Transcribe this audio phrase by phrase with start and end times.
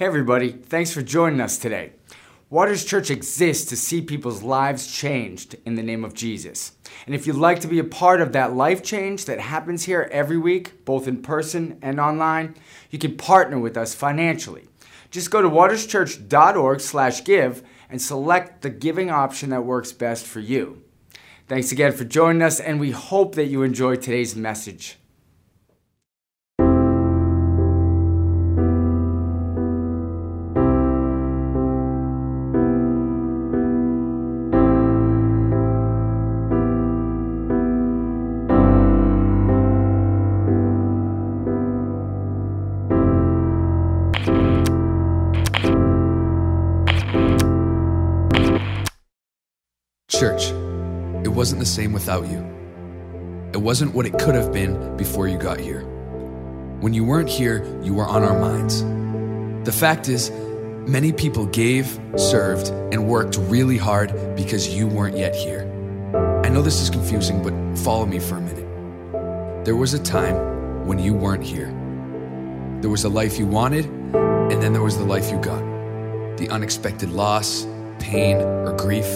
[0.00, 1.92] Hey, everybody, thanks for joining us today.
[2.48, 6.72] Waters Church exists to see people's lives changed in the name of Jesus.
[7.04, 10.08] And if you'd like to be a part of that life change that happens here
[10.10, 12.54] every week, both in person and online,
[12.88, 14.68] you can partner with us financially.
[15.10, 20.80] Just go to waterschurch.org/give and select the giving option that works best for you.
[21.46, 24.96] Thanks again for joining us, and we hope that you enjoyed today's message.
[51.70, 52.44] Same without you.
[53.52, 55.82] It wasn't what it could have been before you got here.
[56.80, 58.82] When you weren't here, you were on our minds.
[59.64, 60.30] The fact is,
[60.88, 65.62] many people gave, served, and worked really hard because you weren't yet here.
[66.44, 69.64] I know this is confusing, but follow me for a minute.
[69.64, 71.72] There was a time when you weren't here.
[72.80, 75.62] There was a life you wanted, and then there was the life you got.
[76.38, 77.66] The unexpected loss,
[77.98, 79.06] pain, or grief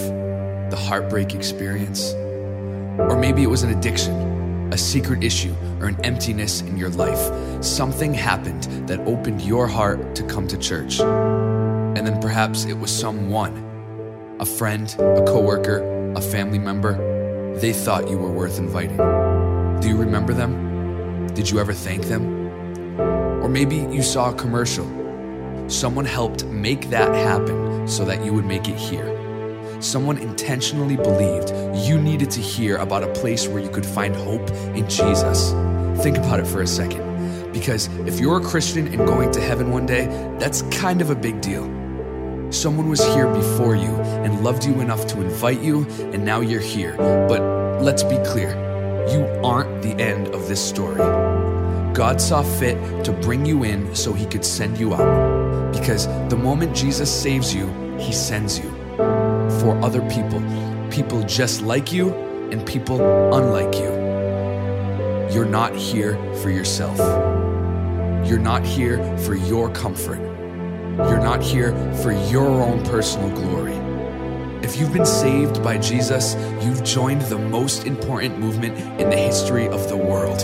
[0.69, 2.13] the heartbreak experience.
[2.97, 4.13] Or maybe it was an addiction,
[4.71, 7.63] a secret issue, or an emptiness in your life.
[7.63, 10.99] Something happened that opened your heart to come to church.
[10.99, 13.63] And then perhaps it was someone
[14.39, 16.93] a friend, a coworker, a family member.
[17.59, 18.97] They thought you were worth inviting.
[19.81, 21.27] Do you remember them?
[21.33, 22.49] Did you ever thank them?
[23.41, 24.85] Or maybe you saw a commercial.
[25.69, 29.14] Someone helped make that happen so that you would make it here
[29.85, 31.53] someone intentionally believed
[31.85, 35.51] you needed to hear about a place where you could find hope in Jesus.
[36.03, 37.53] Think about it for a second.
[37.53, 40.07] Because if you're a Christian and going to heaven one day,
[40.39, 41.63] that's kind of a big deal.
[42.51, 46.59] Someone was here before you and loved you enough to invite you, and now you're
[46.59, 46.95] here.
[46.97, 47.41] But
[47.81, 48.49] let's be clear
[49.09, 50.97] you aren't the end of this story.
[51.93, 55.71] God saw fit to bring you in so he could send you out.
[55.71, 58.74] Because the moment Jesus saves you, he sends you
[59.65, 60.39] for other people,
[60.91, 62.13] people just like you
[62.51, 63.01] and people
[63.33, 63.89] unlike you.
[65.33, 66.99] You're not here for yourself.
[68.29, 70.19] You're not here for your comfort.
[70.97, 71.73] You're not here
[72.03, 73.73] for your own personal glory.
[74.63, 79.67] If you've been saved by Jesus, you've joined the most important movement in the history
[79.67, 80.41] of the world.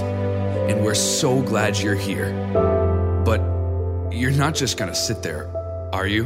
[0.68, 2.32] And we're so glad you're here.
[3.24, 3.40] But
[4.12, 5.48] you're not just gonna sit there,
[5.94, 6.24] are you?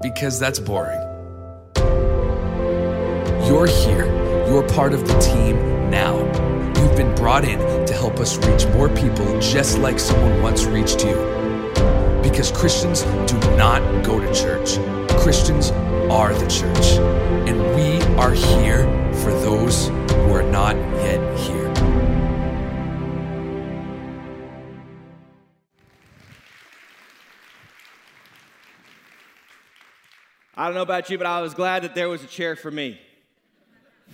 [0.00, 1.11] Because that's boring.
[3.52, 4.06] You're here.
[4.46, 5.56] You're part of the team
[5.90, 6.16] now.
[6.80, 11.04] You've been brought in to help us reach more people just like someone once reached
[11.04, 11.16] you.
[12.22, 14.78] Because Christians do not go to church,
[15.20, 15.70] Christians
[16.10, 16.96] are the church.
[17.46, 18.84] And we are here
[19.16, 21.70] for those who are not yet here.
[30.56, 32.70] I don't know about you, but I was glad that there was a chair for
[32.70, 32.98] me.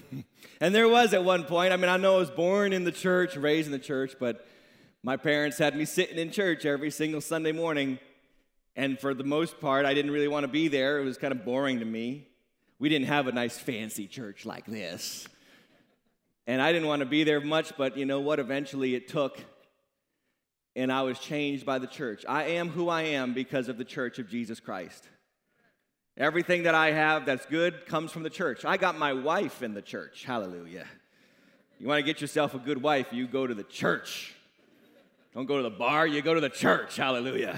[0.61, 1.73] and there was at one point.
[1.73, 4.47] I mean, I know I was born in the church, raised in the church, but
[5.03, 7.99] my parents had me sitting in church every single Sunday morning.
[8.77, 10.99] And for the most part, I didn't really want to be there.
[10.99, 12.29] It was kind of boring to me.
[12.79, 15.27] We didn't have a nice fancy church like this.
[16.47, 18.39] And I didn't want to be there much, but you know what?
[18.39, 19.39] Eventually it took,
[20.75, 22.25] and I was changed by the church.
[22.29, 25.09] I am who I am because of the church of Jesus Christ.
[26.19, 28.65] Everything that I have that's good comes from the church.
[28.65, 30.25] I got my wife in the church.
[30.25, 30.85] Hallelujah.
[31.79, 34.35] You want to get yourself a good wife, you go to the church.
[35.33, 36.97] Don't go to the bar, you go to the church.
[36.97, 37.57] Hallelujah.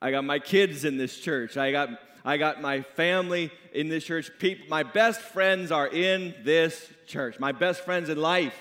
[0.00, 1.56] I got my kids in this church.
[1.56, 1.88] I got
[2.24, 4.30] I got my family in this church.
[4.38, 7.40] People, my best friends are in this church.
[7.40, 8.54] My best friends in life.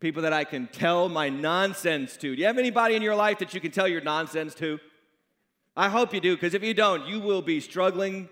[0.00, 2.34] People that I can tell my nonsense to.
[2.34, 4.78] Do you have anybody in your life that you can tell your nonsense to?
[5.76, 8.28] I hope you do, because if you don't, you will be struggling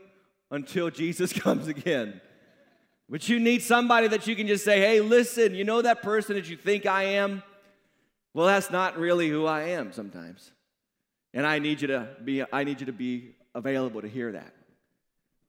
[0.50, 2.20] until Jesus comes again.
[3.08, 6.36] But you need somebody that you can just say, hey, listen, you know that person
[6.36, 7.42] that you think I am?
[8.32, 10.52] Well, that's not really who I am sometimes.
[11.34, 14.54] And I need you to be, I need you to be available to hear that.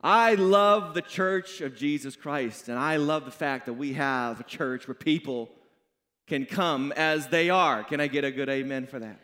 [0.02, 4.42] I love the church of Jesus Christ, and I love the fact that we have
[4.42, 5.50] a church where people
[6.28, 7.84] can come as they are.
[7.84, 9.23] Can I get a good amen for that?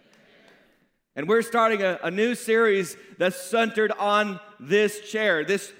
[1.19, 5.74] And we're starting a, a new series that's centered on this chair, this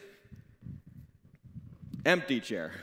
[2.06, 2.74] empty chair.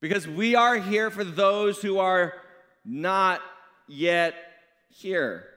[0.00, 2.34] Because we are here for those who are
[2.84, 3.40] not
[3.88, 4.36] yet
[4.90, 5.48] here.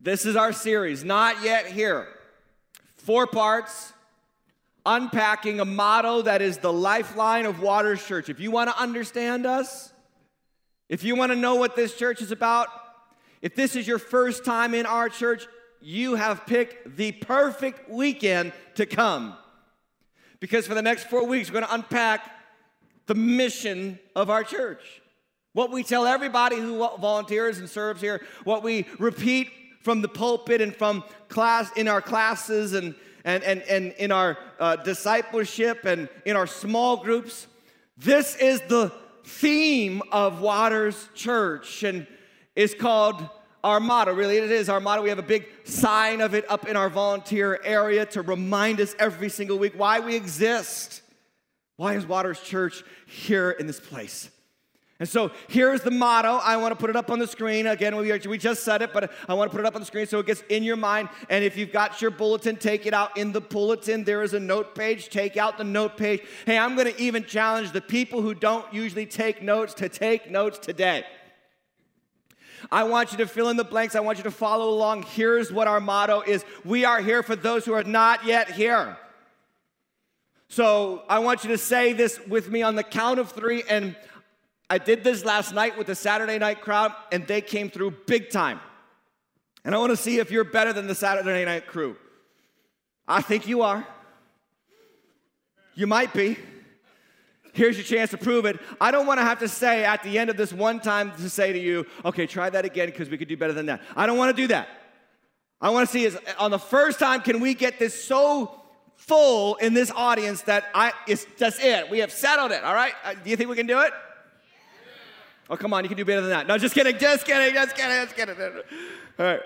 [0.00, 2.06] This is our series, Not Yet Here.
[2.98, 3.92] Four parts,
[4.86, 8.28] unpacking a motto that is the lifeline of Waters Church.
[8.28, 9.92] If you want to understand us,
[10.88, 12.68] if you want to know what this church is about,
[13.42, 15.46] if this is your first time in our church,
[15.80, 19.36] you have picked the perfect weekend to come.
[20.40, 22.30] Because for the next four weeks, we're going to unpack
[23.06, 25.00] the mission of our church.
[25.52, 29.50] What we tell everybody who volunteers and serves here, what we repeat
[29.82, 32.94] from the pulpit and from class in our classes and,
[33.24, 37.46] and, and, and in our uh, discipleship and in our small groups.
[37.96, 38.92] This is the
[39.24, 42.06] theme of Waters Church and
[42.58, 43.24] it's called
[43.62, 44.12] our motto.
[44.12, 45.02] Really, it is our motto.
[45.02, 48.96] We have a big sign of it up in our volunteer area to remind us
[48.98, 51.02] every single week why we exist.
[51.76, 54.28] Why is Waters Church here in this place?
[54.98, 56.40] And so here's the motto.
[56.42, 57.68] I want to put it up on the screen.
[57.68, 59.80] Again, we, are, we just said it, but I want to put it up on
[59.80, 61.10] the screen so it gets in your mind.
[61.30, 64.02] And if you've got your bulletin, take it out in the bulletin.
[64.02, 65.10] There is a note page.
[65.10, 66.22] Take out the note page.
[66.44, 70.28] Hey, I'm going to even challenge the people who don't usually take notes to take
[70.28, 71.04] notes today.
[72.70, 73.94] I want you to fill in the blanks.
[73.94, 75.02] I want you to follow along.
[75.02, 78.96] Here's what our motto is We are here for those who are not yet here.
[80.48, 83.62] So I want you to say this with me on the count of three.
[83.68, 83.94] And
[84.70, 88.30] I did this last night with the Saturday night crowd, and they came through big
[88.30, 88.60] time.
[89.64, 91.96] And I want to see if you're better than the Saturday night crew.
[93.06, 93.86] I think you are.
[95.74, 96.36] You might be.
[97.58, 98.60] Here's your chance to prove it.
[98.80, 101.28] I don't want to have to say at the end of this one time to
[101.28, 103.82] say to you, okay, try that again because we could do better than that.
[103.96, 104.68] I don't want to do that.
[105.60, 108.62] I want to see is on the first time, can we get this so
[108.94, 111.90] full in this audience that I it's that's it.
[111.90, 112.62] We have settled it.
[112.62, 112.92] All right.
[113.04, 113.90] Uh, do you think we can do it?
[115.50, 116.46] Oh, come on, you can do better than that.
[116.46, 118.36] No, just kidding, just kidding, just kidding, just kidding.
[119.18, 119.40] All right.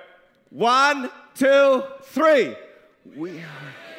[0.51, 2.57] One, two, three.
[3.17, 3.92] We are.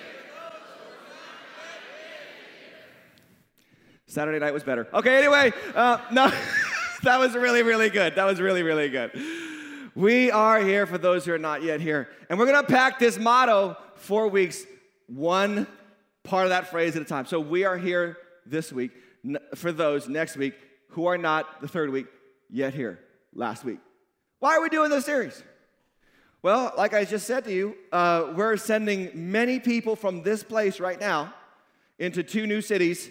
[4.13, 4.87] Saturday night was better.
[4.93, 6.31] Okay, anyway, uh, no,
[7.03, 8.15] that was really, really good.
[8.15, 9.11] That was really, really good.
[9.95, 12.09] We are here for those who are not yet here.
[12.29, 14.65] And we're going to pack this motto four weeks,
[15.07, 15.65] one
[16.23, 17.25] part of that phrase at a time.
[17.25, 18.91] So we are here this week
[19.55, 20.53] for those next week
[20.89, 22.05] who are not the third week
[22.51, 22.99] yet here
[23.33, 23.79] last week.
[24.39, 25.43] Why are we doing this series?
[26.43, 30.79] Well, like I just said to you, uh, we're sending many people from this place
[30.79, 31.33] right now
[31.97, 33.09] into two new cities,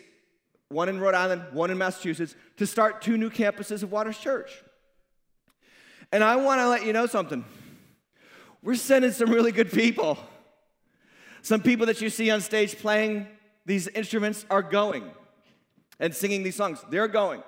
[0.72, 4.50] one in Rhode Island, one in Massachusetts, to start two new campuses of Waters Church.
[6.10, 7.44] And I want to let you know something.
[8.62, 10.19] We're sending some really good people.
[11.42, 13.26] Some people that you see on stage playing
[13.66, 15.10] these instruments are going
[15.98, 16.84] and singing these songs.
[16.90, 17.42] They're going.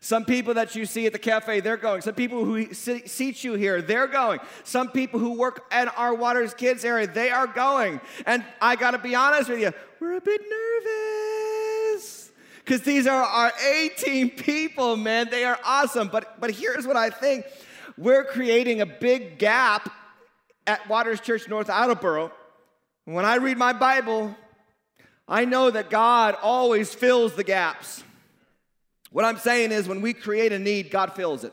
[0.00, 2.02] Some people that you see at the cafe, they're going.
[2.02, 4.38] Some people who seat you here, they're going.
[4.62, 8.00] Some people who work at our Waters Kids area, they are going.
[8.26, 11.03] And I got to be honest with you, we're a bit nervous
[12.64, 15.28] because these are our 18 people, man.
[15.30, 16.08] They are awesome.
[16.08, 17.44] But but here's what I think:
[17.96, 19.92] we're creating a big gap
[20.66, 22.32] at Waters Church North Attleboro.
[23.04, 24.34] When I read my Bible,
[25.28, 28.02] I know that God always fills the gaps.
[29.10, 31.52] What I'm saying is, when we create a need, God fills it.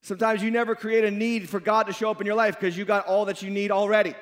[0.00, 2.76] Sometimes you never create a need for God to show up in your life because
[2.76, 4.14] you got all that you need already.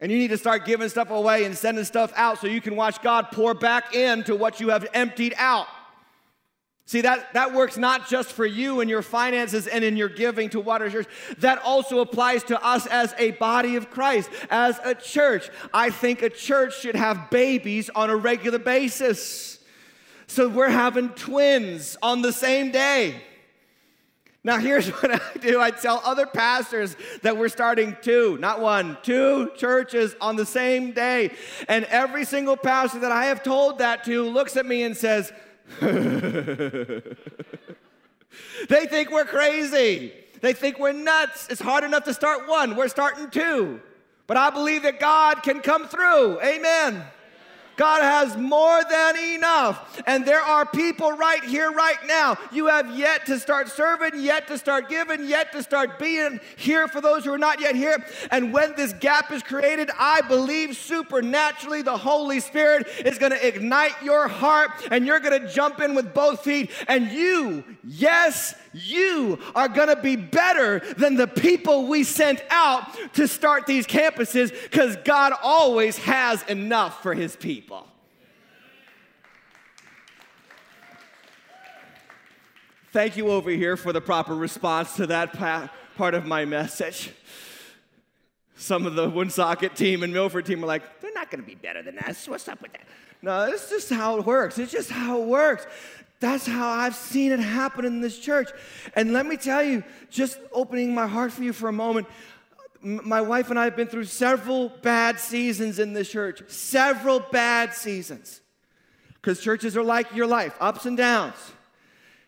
[0.00, 2.76] And you need to start giving stuff away and sending stuff out so you can
[2.76, 5.66] watch God pour back into what you have emptied out.
[6.88, 10.50] See, that, that works not just for you and your finances and in your giving
[10.50, 11.08] to Waters Church.
[11.38, 15.50] That also applies to us as a body of Christ, as a church.
[15.74, 19.58] I think a church should have babies on a regular basis.
[20.28, 23.20] So we're having twins on the same day.
[24.46, 28.96] Now, here's what I do I tell other pastors that we're starting two, not one,
[29.02, 31.32] two churches on the same day.
[31.68, 35.32] And every single pastor that I have told that to looks at me and says,
[35.80, 37.02] they
[38.68, 40.12] think we're crazy.
[40.40, 41.48] They think we're nuts.
[41.50, 42.76] It's hard enough to start one.
[42.76, 43.80] We're starting two.
[44.28, 46.40] But I believe that God can come through.
[46.40, 47.02] Amen.
[47.76, 50.02] God has more than enough.
[50.06, 52.38] And there are people right here, right now.
[52.50, 56.88] You have yet to start serving, yet to start giving, yet to start being here
[56.88, 58.04] for those who are not yet here.
[58.30, 63.46] And when this gap is created, I believe supernaturally the Holy Spirit is going to
[63.46, 66.70] ignite your heart and you're going to jump in with both feet.
[66.88, 72.86] And you, yes, you are going to be better than the people we sent out
[73.14, 77.86] to start these campuses because God always has enough for his people.
[82.92, 85.32] Thank you over here for the proper response to that
[85.96, 87.10] part of my message.
[88.56, 91.56] Some of the Woonsocket team and Milford team are like, they're not going to be
[91.56, 92.26] better than us.
[92.26, 92.86] What's up with that?
[93.20, 94.58] No, it's just how it works.
[94.58, 95.66] It's just how it works.
[96.18, 98.50] That's how I've seen it happen in this church.
[98.94, 102.06] And let me tell you, just opening my heart for you for a moment,
[102.80, 106.42] my wife and I have been through several bad seasons in this church.
[106.48, 108.40] Several bad seasons.
[109.14, 111.34] Because churches are like your life, ups and downs.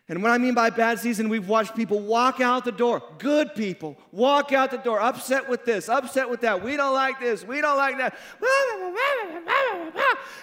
[0.09, 3.53] And what I mean by bad season, we've watched people walk out the door, good
[3.53, 6.63] people, walk out the door, upset with this, upset with that.
[6.63, 8.17] We don't like this, we don't like that.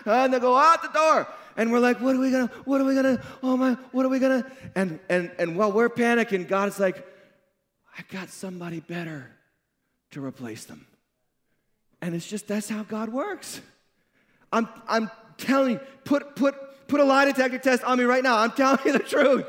[0.07, 1.27] And they go out the door.
[1.57, 4.09] And we're like, what are we gonna, what are we gonna, oh my, what are
[4.09, 4.49] we gonna?
[4.77, 7.05] And and and while we're panicking, God's like,
[7.99, 9.33] I got somebody better
[10.13, 10.87] to replace them.
[12.01, 13.61] And it's just that's how God works.
[14.53, 16.55] I'm I'm telling you, put put
[16.87, 18.39] put a lie detector test on me right now.
[18.39, 19.47] I'm telling you the truth.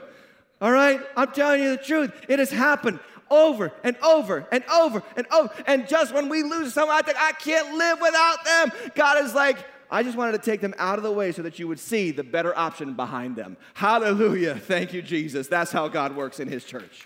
[0.62, 1.00] All right?
[1.16, 2.12] I'm telling you the truth.
[2.28, 3.00] It has happened
[3.30, 5.54] over and over and over and over.
[5.66, 8.92] And just when we lose someone, I think I can't live without them.
[8.96, 9.58] God is like,
[9.90, 12.12] I just wanted to take them out of the way so that you would see
[12.12, 13.56] the better option behind them.
[13.74, 14.56] Hallelujah.
[14.56, 15.48] Thank you, Jesus.
[15.48, 17.06] That's how God works in His church.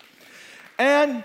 [0.79, 1.23] And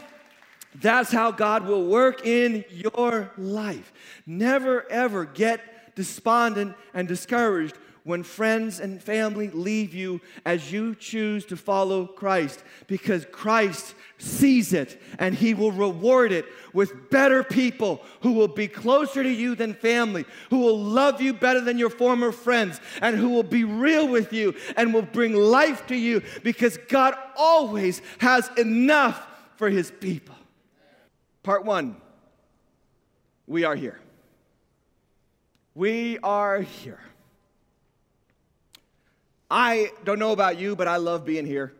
[0.74, 3.92] that's how God will work in your life.
[4.26, 11.44] Never, ever get despondent and discouraged when friends and family leave you as you choose
[11.44, 18.00] to follow Christ because Christ sees it and he will reward it with better people
[18.20, 21.90] who will be closer to you than family, who will love you better than your
[21.90, 26.22] former friends, and who will be real with you and will bring life to you
[26.44, 30.36] because God always has enough for his people.
[31.42, 31.96] Part one
[33.48, 33.98] we are here.
[35.74, 37.00] We are here.
[39.50, 41.72] I don't know about you, but I love being here.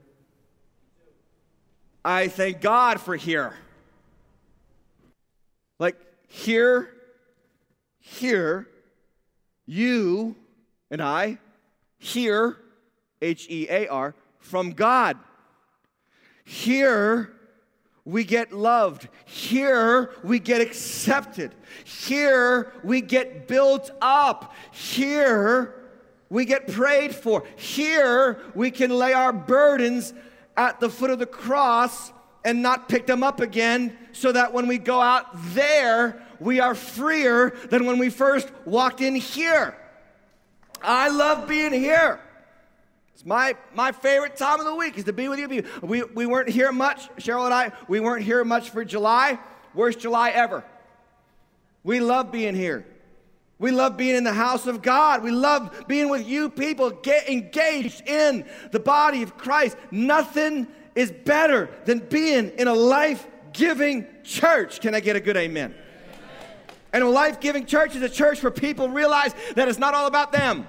[2.05, 3.55] I thank God for here.
[5.79, 5.97] Like
[6.29, 6.89] here,
[7.99, 8.69] here,
[9.67, 10.37] you
[10.91, 11.39] and I
[11.99, 12.57] hear,
[13.21, 15.19] H E A R, from God.
[16.45, 17.33] Here,
[18.05, 19.09] we get loved.
[19.25, 21.53] Here, we get accepted.
[21.85, 24.55] Here, we get built up.
[24.71, 25.75] Here,
[26.29, 27.45] we get prayed for.
[27.57, 30.13] Here, we can lay our burdens
[30.57, 32.13] at the foot of the cross
[32.45, 36.75] and not pick them up again so that when we go out there, we are
[36.75, 39.77] freer than when we first walked in here.
[40.83, 42.21] I love being here.
[43.15, 45.65] It's my, my favorite time of the week is to be with you.
[45.81, 49.39] We, we weren't here much, Cheryl and I, we weren't here much for July.
[49.75, 50.65] Worst July ever.
[51.83, 52.87] We love being here.
[53.59, 55.23] We love being in the house of God.
[55.23, 59.77] We love being with you people, get engaged in the body of Christ.
[59.91, 64.81] Nothing is better than being in a life giving church.
[64.81, 65.75] Can I get a good amen?
[65.75, 65.77] amen.
[66.93, 70.07] And a life giving church is a church where people realize that it's not all
[70.07, 70.59] about them.
[70.59, 70.67] Amen.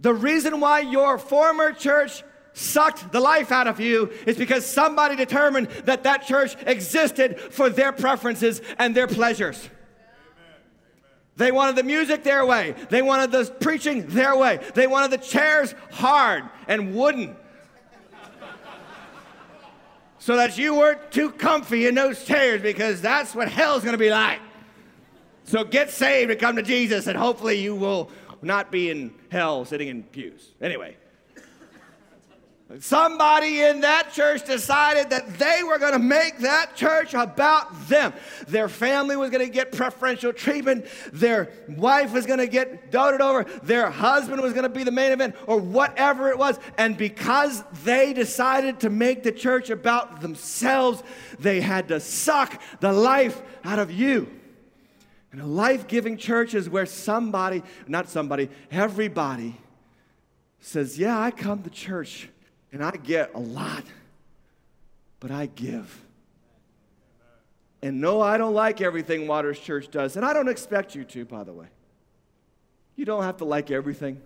[0.00, 2.22] The reason why your former church
[2.52, 7.68] sucked the life out of you is because somebody determined that that church existed for
[7.70, 9.68] their preferences and their pleasures.
[11.38, 12.74] They wanted the music their way.
[12.90, 14.58] They wanted the preaching their way.
[14.74, 17.36] They wanted the chairs hard and wooden.
[20.18, 23.98] so that you weren't too comfy in those chairs because that's what hell's going to
[23.98, 24.40] be like.
[25.44, 28.10] So get saved and come to Jesus, and hopefully you will
[28.42, 30.50] not be in hell sitting in pews.
[30.60, 30.97] Anyway.
[32.80, 38.12] Somebody in that church decided that they were going to make that church about them.
[38.46, 40.84] Their family was going to get preferential treatment.
[41.10, 43.44] Their wife was going to get doted over.
[43.62, 46.58] Their husband was going to be the main event, or whatever it was.
[46.76, 51.02] And because they decided to make the church about themselves,
[51.38, 54.28] they had to suck the life out of you.
[55.32, 59.56] And a life giving church is where somebody, not somebody, everybody
[60.60, 62.28] says, Yeah, I come to church
[62.72, 63.84] and I get a lot,
[65.20, 66.04] but I give.
[67.82, 71.24] And no, I don't like everything Waters Church does, and I don't expect you to,
[71.24, 71.66] by the way.
[72.96, 74.20] You don't have to like everything.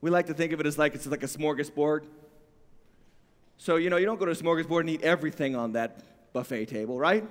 [0.00, 2.02] We like to think of it as like it's like a smorgasbord.
[3.56, 6.00] So, you know, you don't go to a smorgasbord and eat everything on that
[6.32, 7.24] buffet table, right?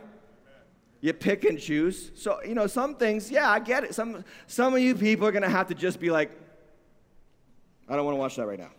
[1.02, 2.12] You pick and choose.
[2.16, 3.94] So, you know, some things, yeah, I get it.
[3.94, 6.32] Some, some of you people are going to have to just be like,
[7.90, 8.70] I don't want to watch that right now.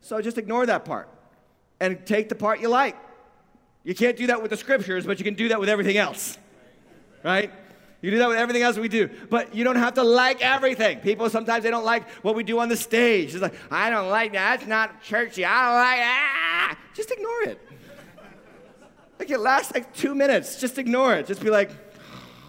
[0.00, 1.08] So just ignore that part
[1.80, 2.96] and take the part you like.
[3.84, 6.38] You can't do that with the scriptures, but you can do that with everything else.
[7.22, 7.50] Right?
[8.00, 9.08] You do that with everything else we do.
[9.28, 11.00] But you don't have to like everything.
[11.00, 13.34] People sometimes they don't like what we do on the stage.
[13.34, 14.58] It's like, I don't like that.
[14.58, 15.44] That's not churchy.
[15.44, 16.78] I don't like that.
[16.94, 17.60] Just ignore it.
[19.18, 20.60] Like it lasts like two minutes.
[20.60, 21.26] Just ignore it.
[21.26, 21.70] Just be like,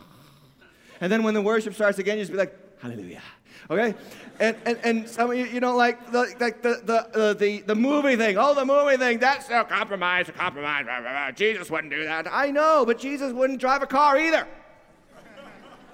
[1.02, 3.22] and then when the worship starts again, you just be like, hallelujah.
[3.70, 3.94] Okay?
[4.40, 7.62] And, and, and some of you, you know, like the, like the, the, uh, the,
[7.62, 8.38] the movie thing.
[8.38, 9.20] Oh, the movie thing.
[9.20, 10.86] That's a compromise, a compromise.
[10.86, 11.32] Blah, blah, blah.
[11.32, 12.28] Jesus wouldn't do that.
[12.32, 14.48] I know, but Jesus wouldn't drive a car either.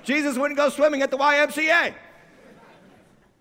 [0.04, 1.96] Jesus wouldn't go swimming at the YMCA.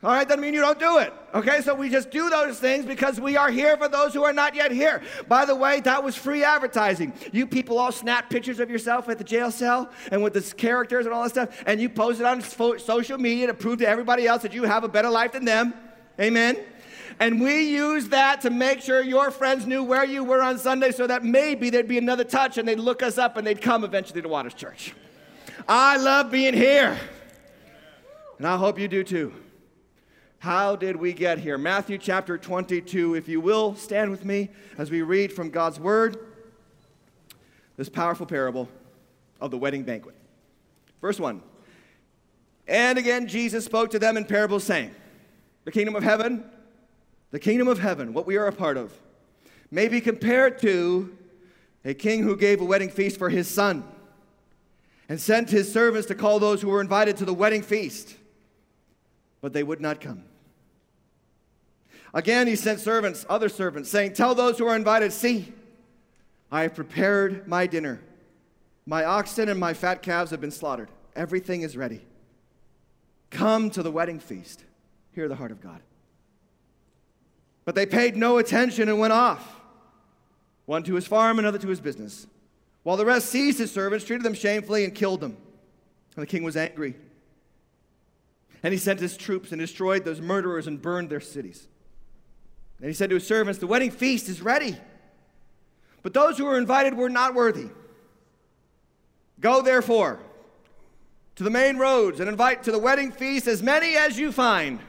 [0.05, 1.15] All right, doesn't mean you don't do it.
[1.35, 4.35] Okay, so we just do those things because we are here for those who are
[4.35, 5.01] not yet here.
[5.29, 7.15] By the way, that was free advertising.
[7.33, 11.07] You people all snap pictures of yourself at the jail cell and with the characters
[11.07, 14.27] and all that stuff, and you post it on social media to prove to everybody
[14.27, 15.73] else that you have a better life than them.
[16.21, 16.59] Amen.
[17.19, 20.91] And we use that to make sure your friends knew where you were on Sunday
[20.91, 23.85] so that maybe there'd be another touch and they'd look us up and they'd come
[23.85, 24.93] eventually to Waters Church.
[25.67, 26.99] I love being here.
[28.37, 29.33] And I hope you do too.
[30.45, 31.57] How did we get here?
[31.57, 33.15] Matthew chapter 22.
[33.15, 36.19] If you will, stand with me as we read from God's word
[37.79, 38.69] this powerful parable
[39.41, 40.15] of the wedding banquet.
[41.01, 41.41] Verse 1.
[42.69, 44.95] And again, Jesus spoke to them in parables, saying,
[45.65, 46.45] The kingdom of heaven,
[47.31, 48.93] the kingdom of heaven, what we are a part of,
[49.71, 51.17] may be compared to
[51.87, 53.83] a king who gave a wedding feast for his son
[55.09, 58.15] and sent his servants to call those who were invited to the wedding feast,
[59.41, 60.23] but they would not come.
[62.15, 65.53] Again, he sent servants, other servants, saying, Tell those who are invited, see,
[66.51, 68.01] I have prepared my dinner.
[68.87, 70.89] My oxen and my fat calves have been slaughtered.
[71.17, 72.03] Everything is ready.
[73.31, 74.63] Come to the wedding feast.
[75.13, 75.81] Hear the heart of God.
[77.65, 79.61] But they paid no attention and went off,
[80.67, 82.29] one to his farm, another to his business.
[82.85, 85.37] While the rest seized his servants, treated them shamefully, and killed them.
[86.15, 86.95] And the king was angry.
[88.63, 91.67] And he sent his troops and destroyed those murderers and burned their cities.
[92.79, 94.77] And he said to his servants, The wedding feast is ready,
[96.03, 97.69] but those who were invited were not worthy.
[99.41, 100.21] Go therefore
[101.37, 104.81] to the main roads and invite to the wedding feast as many as you find.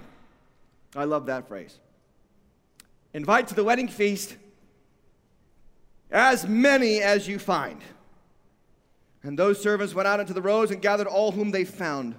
[0.95, 1.79] I love that phrase.
[3.13, 4.36] Invite to the wedding feast
[6.12, 7.81] as many as you find.
[9.23, 12.15] And those servants went out into the roads and gathered all whom they found,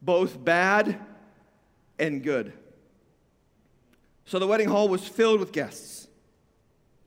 [0.00, 0.98] both bad
[1.98, 2.52] and good.
[4.30, 6.06] So the wedding hall was filled with guests.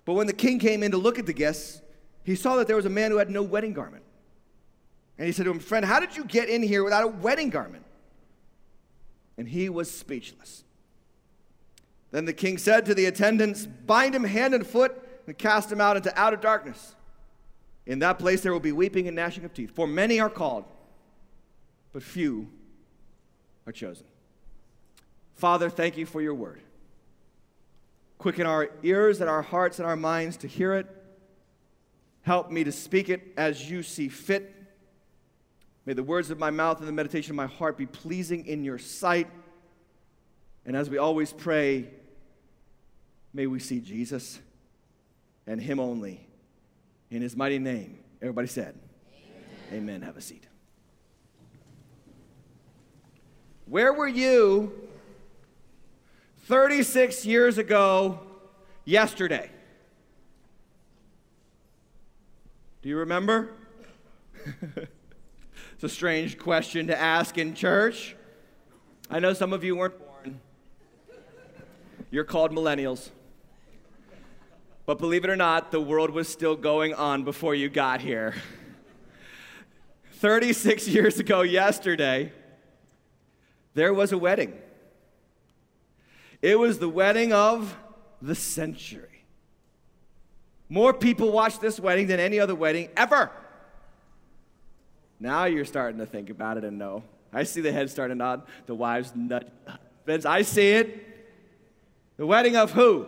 [0.04, 1.82] But when the king came in to look at the guests,
[2.26, 4.04] he saw that there was a man who had no wedding garment.
[5.18, 7.50] And he said to him, Friend, how did you get in here without a wedding
[7.50, 7.86] garment?
[9.38, 10.66] And he was speechless.
[12.12, 14.92] Then the king said to the attendants, Bind him hand and foot
[15.26, 16.94] and cast him out into outer darkness.
[17.86, 20.66] In that place there will be weeping and gnashing of teeth, for many are called,
[21.94, 22.50] but few
[23.66, 24.08] are chosen.
[25.36, 26.62] Father, thank you for your word.
[28.24, 30.88] Quicken our ears and our hearts and our minds to hear it.
[32.22, 34.56] Help me to speak it as you see fit.
[35.86, 38.64] May the words of my mouth and the meditation of my heart be pleasing in
[38.64, 39.28] your sight.
[40.66, 41.90] And as we always pray,
[43.34, 44.40] may we see Jesus
[45.46, 46.26] and Him only.
[47.12, 48.00] In His mighty name.
[48.22, 48.80] Everybody said,
[49.74, 49.84] Amen.
[49.84, 50.02] Amen.
[50.02, 50.48] Have a seat.
[53.66, 54.72] Where were you
[56.44, 58.20] 36 years ago
[58.84, 59.50] yesterday.
[62.82, 63.52] Do you remember?
[65.74, 68.18] it's a strange question to ask in church.
[69.10, 70.42] I know some of you weren't born.
[72.12, 73.10] You're called millennials.
[74.86, 78.36] But believe it or not, the world was still going on before you got here.
[80.16, 82.34] 36 years ago yesterday,
[83.76, 84.60] there was a wedding.
[86.44, 87.74] It was the wedding of
[88.22, 89.24] the century.
[90.68, 93.32] More people watched this wedding than any other wedding ever.
[95.22, 97.04] Now you're starting to think about it and know.
[97.32, 99.46] I see the heads starting to nod, the wives nudge.
[100.26, 101.08] I see it.
[102.18, 103.08] The wedding of who?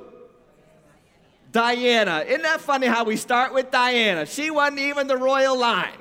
[1.51, 2.23] Diana.
[2.25, 4.25] Isn't that funny how we start with Diana?
[4.25, 5.99] She wasn't even the royal line.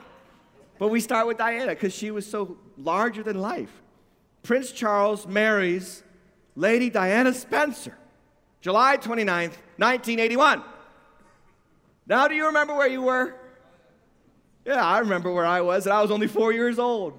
[0.79, 3.83] But we start with Diana because she was so larger than life.
[4.45, 6.04] Prince Charles marries
[6.57, 7.97] Lady Diana Spencer,
[8.61, 10.63] July 29th, 1981.
[12.07, 13.35] Now, do you remember where you were?
[14.65, 17.19] Yeah, I remember where I was, and I was only four years old.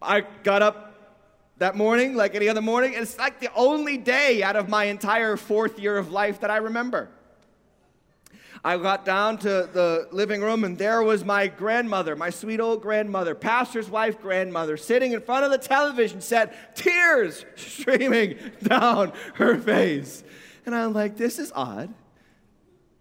[0.00, 0.92] I got up
[1.58, 5.36] that morning like any other morning, it's like the only day out of my entire
[5.36, 7.08] fourth year of life that I remember.
[8.64, 12.80] I got down to the living room, and there was my grandmother, my sweet old
[12.80, 19.58] grandmother, pastor's wife grandmother, sitting in front of the television set, tears streaming down her
[19.58, 20.22] face.
[20.64, 21.92] And I'm like, this is odd.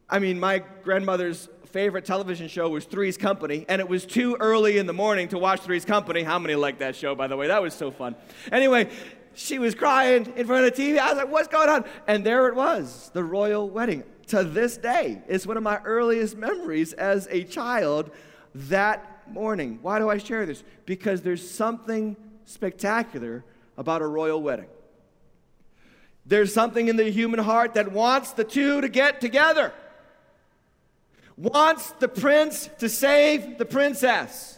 [0.10, 4.80] I mean, my grandmother's favorite television show was Three's Company, and it was too early
[4.80, 6.24] in the morning to watch Three's Company.
[6.24, 7.47] How many like that show, by the way?
[7.47, 8.15] That was so fun.
[8.52, 8.89] Anyway,
[9.36, 10.97] she was crying in front of the TV.
[10.97, 11.86] I was like, what's going on?
[12.08, 14.04] And there it was, the royal wedding.
[14.32, 18.12] To this day, it's one of my earliest memories as a child
[18.56, 19.80] that morning.
[19.82, 20.63] Why do I share this?
[20.86, 22.15] Because there's something
[22.46, 23.44] spectacular
[23.78, 24.70] about a royal wedding.
[26.26, 29.74] There's something in the human heart that wants the two to get together,
[31.36, 34.58] wants the prince to save the princess.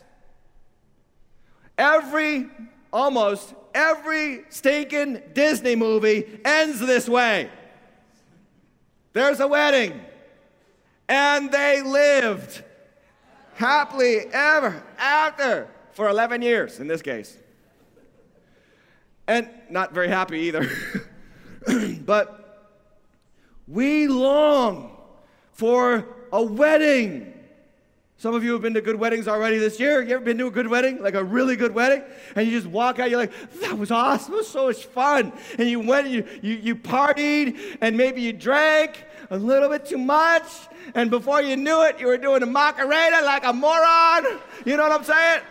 [1.80, 2.46] Every,
[2.92, 7.50] almost every stinking Disney movie ends this way.
[9.14, 10.02] There's a wedding,
[11.08, 12.64] and they lived
[13.56, 17.38] happily ever after for 11 years in this case.
[19.28, 20.70] And not very happy either.
[22.06, 22.72] but
[23.68, 24.98] we long
[25.54, 27.33] for a wedding.
[28.24, 30.02] Some of you have been to good weddings already this year.
[30.02, 32.04] You ever been to a good wedding, like a really good wedding?
[32.38, 34.36] And you just walk out, you're like, that was awesome.
[34.36, 35.34] It was so much fun.
[35.60, 39.86] And you went, and you, you, you partied, and maybe you drank a little bit
[39.86, 40.46] too much.
[40.96, 44.40] And before you knew it, you were doing a Macarena like a moron.
[44.64, 45.42] You know what I'm saying?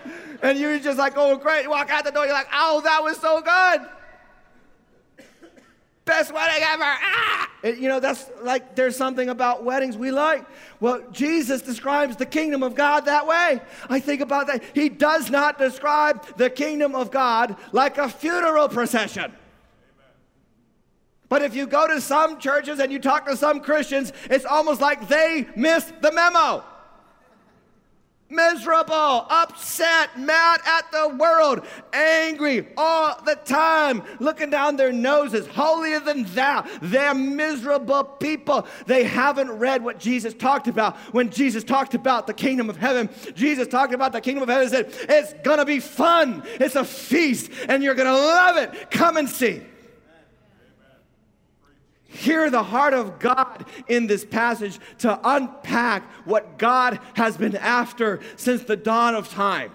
[0.41, 1.65] And you were just like oh, great.
[1.65, 3.87] You walk out the door, you're like, oh, that was so good
[6.05, 6.85] best wedding ever.
[6.85, 7.49] Ah!
[7.65, 10.45] you know, that's like there's something about weddings we like.
[10.81, 13.61] Well, Jesus describes the kingdom of God that way.
[13.89, 14.63] I think about that.
[14.75, 19.33] He does not describe the kingdom of God like a funeral procession.
[21.29, 24.81] But if you go to some churches and you talk to some Christians, it's almost
[24.81, 26.63] like they missed the memo
[28.33, 36.01] miserable, upset, mad at the world, angry all the time, looking down their noses, holier
[36.01, 36.65] than thou.
[36.81, 38.67] They're miserable people.
[38.87, 40.97] They haven't read what Jesus talked about.
[41.13, 44.63] When Jesus talked about the kingdom of heaven, Jesus talked about the kingdom of heaven
[44.63, 48.91] and said, It's gonna be fun, it's a feast, and you're gonna love it.
[48.91, 49.63] Come and see.
[52.13, 58.21] Hear the heart of God in this passage to unpack what God has been after
[58.37, 59.73] since the dawn of time.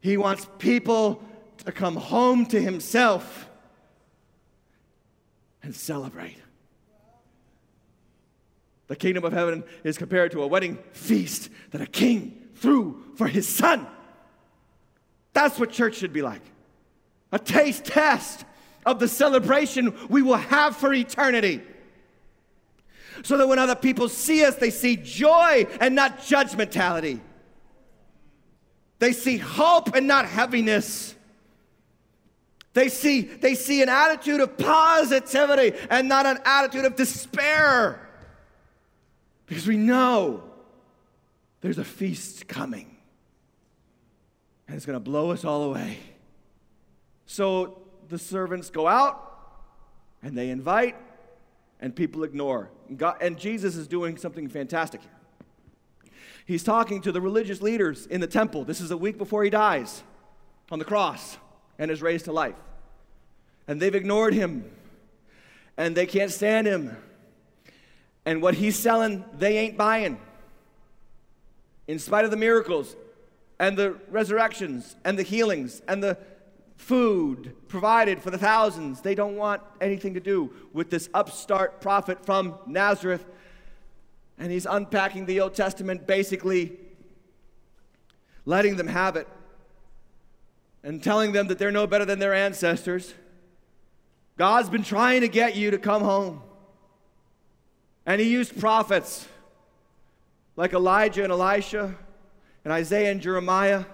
[0.00, 1.22] He wants people
[1.64, 3.48] to come home to Himself
[5.62, 6.36] and celebrate.
[8.88, 13.26] The kingdom of heaven is compared to a wedding feast that a king threw for
[13.26, 13.86] his son.
[15.32, 16.42] That's what church should be like
[17.32, 18.44] a taste test
[18.84, 21.62] of the celebration we will have for eternity.
[23.22, 27.20] So that when other people see us, they see joy and not judgmentality.
[28.98, 31.14] They see hope and not heaviness.
[32.74, 38.08] They see, they see an attitude of positivity and not an attitude of despair.
[39.46, 40.42] Because we know
[41.60, 42.96] there's a feast coming.
[44.66, 45.98] And it's going to blow us all away.
[47.26, 49.28] So the servants go out
[50.22, 50.96] and they invite,
[51.80, 52.70] and people ignore.
[52.88, 55.10] And, God, and Jesus is doing something fantastic here.
[56.46, 58.64] He's talking to the religious leaders in the temple.
[58.64, 60.02] This is a week before he dies
[60.70, 61.36] on the cross
[61.78, 62.56] and is raised to life.
[63.66, 64.70] And they've ignored him,
[65.76, 66.96] and they can't stand him.
[68.24, 70.18] And what he's selling, they ain't buying.
[71.88, 72.94] In spite of the miracles
[73.58, 76.16] and the resurrections and the healings and the
[76.76, 79.00] food provided for the thousands.
[79.00, 83.24] They don't want anything to do with this upstart prophet from Nazareth.
[84.38, 86.78] And he's unpacking the Old Testament, basically
[88.44, 89.28] letting them have it
[90.82, 93.14] and telling them that they're no better than their ancestors.
[94.36, 96.42] God's been trying to get you to come home.
[98.04, 99.28] And he used prophets
[100.56, 101.94] like Elijah and Elisha
[102.64, 103.84] and Isaiah and Jeremiah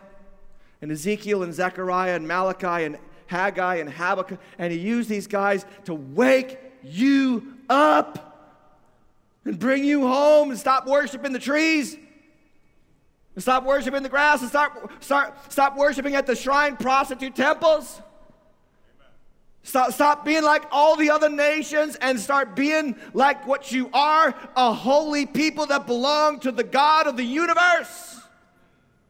[0.81, 5.67] and Ezekiel and Zechariah and Malachi and Haggai and Habakkuk, and he used these guys
[5.85, 8.29] to wake you up
[9.45, 11.97] and bring you home and stop worshiping the trees
[13.35, 18.03] and stop worshiping the grass and start, start, stop worshiping at the shrine prostitute temples.
[19.63, 24.35] Stop, stop being like all the other nations and start being like what you are
[24.57, 28.21] a holy people that belong to the God of the universe.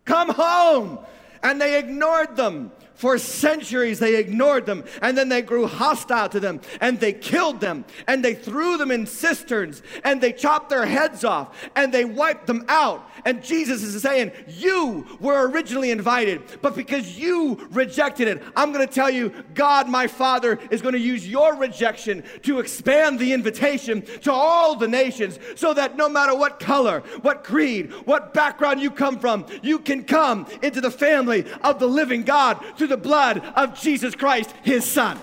[0.04, 0.98] Come home
[1.42, 6.40] and they ignored them For centuries, they ignored them, and then they grew hostile to
[6.40, 10.84] them, and they killed them, and they threw them in cisterns, and they chopped their
[10.84, 13.08] heads off, and they wiped them out.
[13.24, 18.86] And Jesus is saying, You were originally invited, but because you rejected it, I'm going
[18.86, 23.32] to tell you, God, my Father, is going to use your rejection to expand the
[23.32, 28.80] invitation to all the nations so that no matter what color, what creed, what background
[28.80, 33.38] you come from, you can come into the family of the living God the blood
[33.54, 35.18] of Jesus Christ, his son.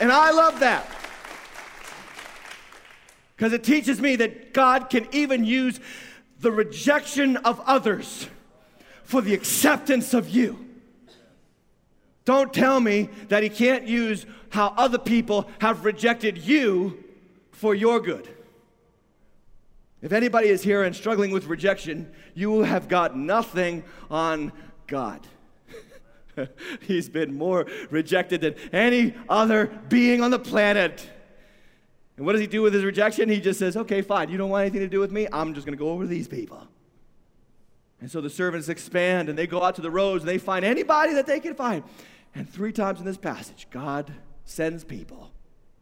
[0.00, 0.86] And I love that.
[3.36, 5.80] Because it teaches me that God can even use
[6.40, 8.28] the rejection of others
[9.04, 10.66] for the acceptance of you.
[12.24, 17.02] Don't tell me that He can't use how other people have rejected you
[17.50, 18.28] for your good.
[20.02, 24.52] If anybody is here and struggling with rejection, you have got nothing on
[24.90, 25.26] God.
[26.82, 31.08] He's been more rejected than any other being on the planet.
[32.16, 33.30] And what does he do with his rejection?
[33.30, 35.26] He just says, okay, fine, you don't want anything to do with me.
[35.32, 36.68] I'm just going to go over these people.
[38.00, 40.64] And so the servants expand and they go out to the roads and they find
[40.64, 41.82] anybody that they can find.
[42.34, 44.12] And three times in this passage, God
[44.44, 45.30] sends people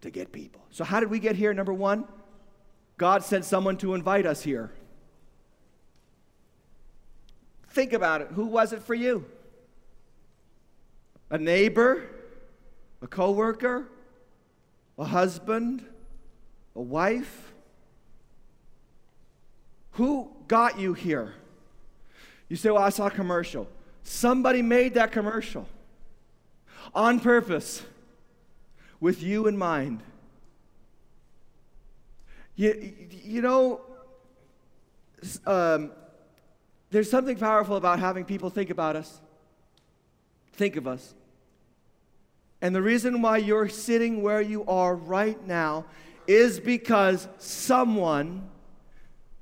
[0.00, 0.62] to get people.
[0.70, 1.52] So, how did we get here?
[1.52, 2.04] Number one,
[2.96, 4.72] God sent someone to invite us here.
[7.78, 8.28] Think about it.
[8.34, 9.24] Who was it for you?
[11.30, 12.10] a neighbor,
[13.00, 13.86] a coworker,
[14.98, 15.86] a husband,
[16.74, 17.52] a wife?
[19.92, 21.34] Who got you here?
[22.48, 23.68] You say, Well, I saw a commercial.
[24.02, 25.68] Somebody made that commercial
[26.92, 27.84] on purpose
[28.98, 30.00] with you in mind.
[32.56, 33.82] You, you know,
[35.46, 35.92] um,
[36.90, 39.20] there's something powerful about having people think about us,
[40.52, 41.14] think of us.
[42.60, 45.84] And the reason why you're sitting where you are right now
[46.26, 48.48] is because someone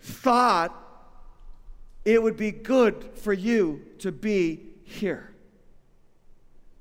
[0.00, 0.74] thought
[2.04, 5.32] it would be good for you to be here.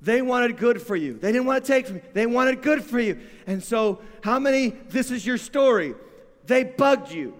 [0.01, 1.17] They wanted good for you.
[1.17, 2.01] They didn't want to take from you.
[2.13, 3.19] They wanted good for you.
[3.47, 5.95] And so, how many, this is your story,
[6.45, 7.33] they bugged you.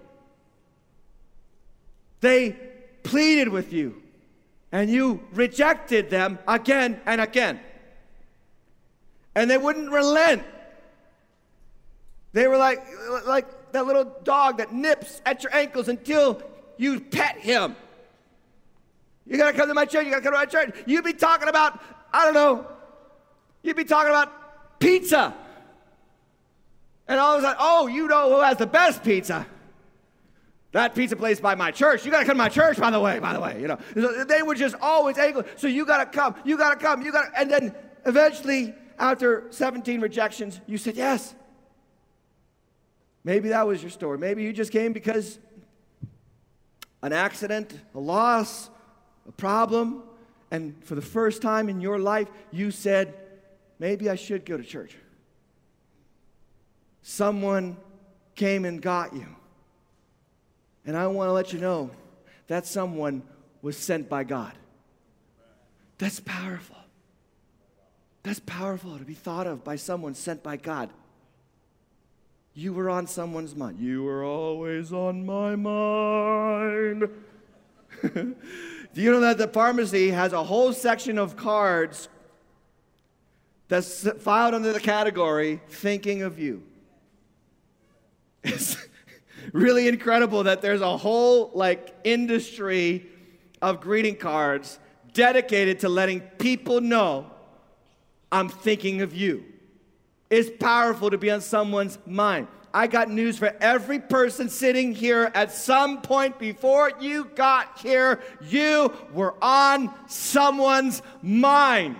[2.20, 2.56] They
[3.08, 4.02] pleaded with you.
[4.72, 7.60] And you rejected them again and again
[9.36, 10.42] and they wouldn't relent.
[12.32, 12.82] They were like,
[13.26, 16.42] like that little dog that nips at your ankles until
[16.78, 17.76] you pet him.
[19.26, 20.74] You gotta come to my church, you gotta come to my church.
[20.86, 21.78] You'd be talking about,
[22.12, 22.66] I don't know,
[23.62, 25.34] you'd be talking about pizza.
[27.06, 29.46] And all of a sudden, oh, you know who has the best pizza?
[30.76, 32.04] That pizza place by my church.
[32.04, 33.58] You got to come to my church, by the way, by the way.
[33.58, 35.44] You know, they were just always angry.
[35.56, 38.74] So you got to come, you got to come, you got to, and then eventually
[38.98, 41.34] after 17 rejections, you said yes.
[43.24, 44.18] Maybe that was your story.
[44.18, 45.38] Maybe you just came because
[47.00, 48.68] an accident, a loss,
[49.26, 50.02] a problem,
[50.50, 53.14] and for the first time in your life, you said,
[53.78, 54.94] maybe I should go to church.
[57.00, 57.78] Someone
[58.34, 59.36] came and got you.
[60.86, 61.90] And I want to let you know
[62.46, 63.22] that someone
[63.60, 64.52] was sent by God.
[65.98, 66.76] That's powerful.
[68.22, 70.90] That's powerful to be thought of by someone sent by God.
[72.54, 73.78] You were on someone's mind.
[73.78, 77.08] You were always on my mind.
[78.02, 82.08] Do you know that the pharmacy has a whole section of cards
[83.68, 86.62] that's filed under the category thinking of you?
[89.52, 93.06] really incredible that there's a whole like industry
[93.62, 94.78] of greeting cards
[95.12, 97.30] dedicated to letting people know
[98.30, 99.44] I'm thinking of you.
[100.28, 102.48] It's powerful to be on someone's mind.
[102.74, 108.20] I got news for every person sitting here at some point before you got here,
[108.42, 111.96] you were on someone's mind.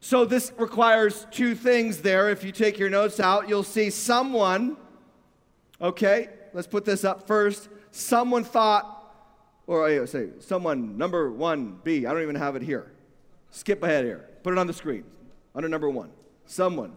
[0.00, 2.30] So, this requires two things there.
[2.30, 4.76] If you take your notes out, you'll see someone,
[5.82, 7.68] okay, let's put this up first.
[7.90, 8.98] Someone thought,
[9.66, 12.92] or oh, I say, someone, number one, B, I don't even have it here.
[13.50, 14.28] Skip ahead here.
[14.42, 15.04] Put it on the screen
[15.54, 16.10] under number one.
[16.46, 16.92] Someone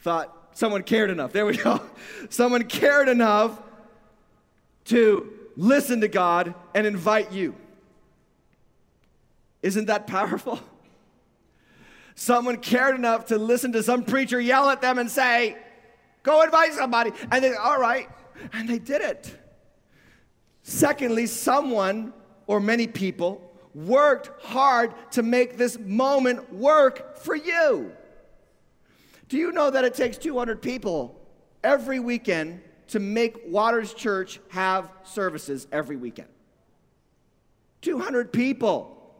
[0.00, 1.32] thought, someone cared enough.
[1.32, 1.80] There we go.
[2.30, 3.60] someone cared enough
[4.86, 7.54] to listen to God and invite you.
[9.62, 10.60] Isn't that powerful?
[12.14, 15.56] Someone cared enough to listen to some preacher yell at them and say,
[16.28, 17.10] Go invite somebody.
[17.32, 18.06] And they, all right.
[18.52, 19.34] And they did it.
[20.62, 22.12] Secondly, someone
[22.46, 27.92] or many people worked hard to make this moment work for you.
[29.30, 31.18] Do you know that it takes 200 people
[31.64, 36.28] every weekend to make Waters Church have services every weekend?
[37.80, 39.14] 200 people.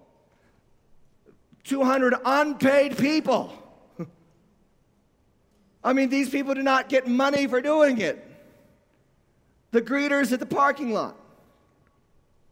[1.65, 3.68] 200 unpaid people.
[5.89, 8.23] I mean, these people do not get money for doing it.
[9.71, 11.17] The greeters at the parking lot,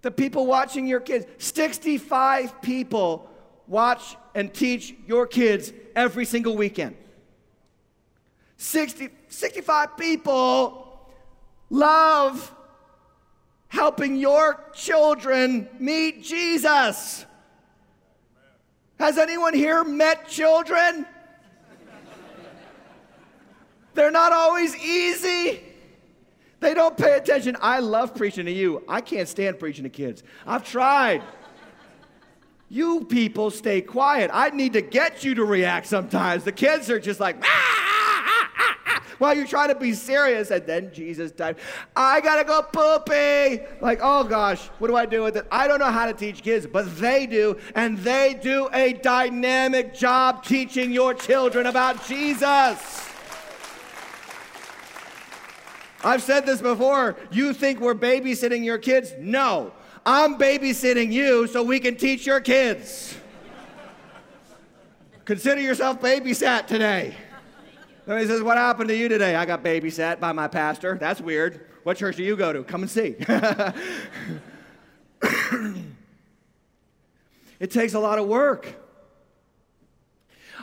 [0.01, 1.27] the people watching your kids.
[1.37, 3.29] 65 people
[3.67, 6.97] watch and teach your kids every single weekend.
[8.57, 10.99] 60, 65 people
[11.69, 12.55] love
[13.69, 17.27] helping your children meet Jesus.
[18.99, 21.05] Has anyone here met children?
[23.97, 25.61] They're not always easy.
[26.61, 27.57] They don't pay attention.
[27.61, 28.83] I love preaching to you.
[28.87, 30.23] I can't stand preaching to kids.
[30.47, 31.23] I've tried.
[32.69, 34.31] You people stay quiet.
[34.33, 36.45] I need to get you to react sometimes.
[36.45, 40.51] The kids are just like, ah, ah, ah, ah, while you're trying to be serious,
[40.51, 41.57] and then Jesus died.
[41.95, 43.63] I gotta go poopy.
[43.81, 45.47] Like, oh gosh, what do I do with it?
[45.51, 49.95] I don't know how to teach kids, but they do, and they do a dynamic
[49.95, 53.16] job teaching your children about Jesus.
[56.05, 57.17] I've said this before.
[57.31, 59.13] You think we're babysitting your kids?
[59.19, 59.73] No.
[60.05, 63.17] I'm babysitting you so we can teach your kids.
[65.25, 67.17] Consider yourself babysat today.
[68.05, 69.35] Somebody says, What happened to you today?
[69.35, 70.97] I got babysat by my pastor.
[71.01, 71.67] That's weird.
[71.83, 72.63] What church do you go to?
[72.63, 73.17] Come and see.
[77.59, 78.73] it takes a lot of work.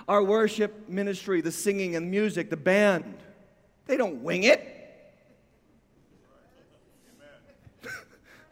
[0.07, 3.17] Our worship ministry, the singing and music, the band,
[3.87, 4.82] they don't wing it.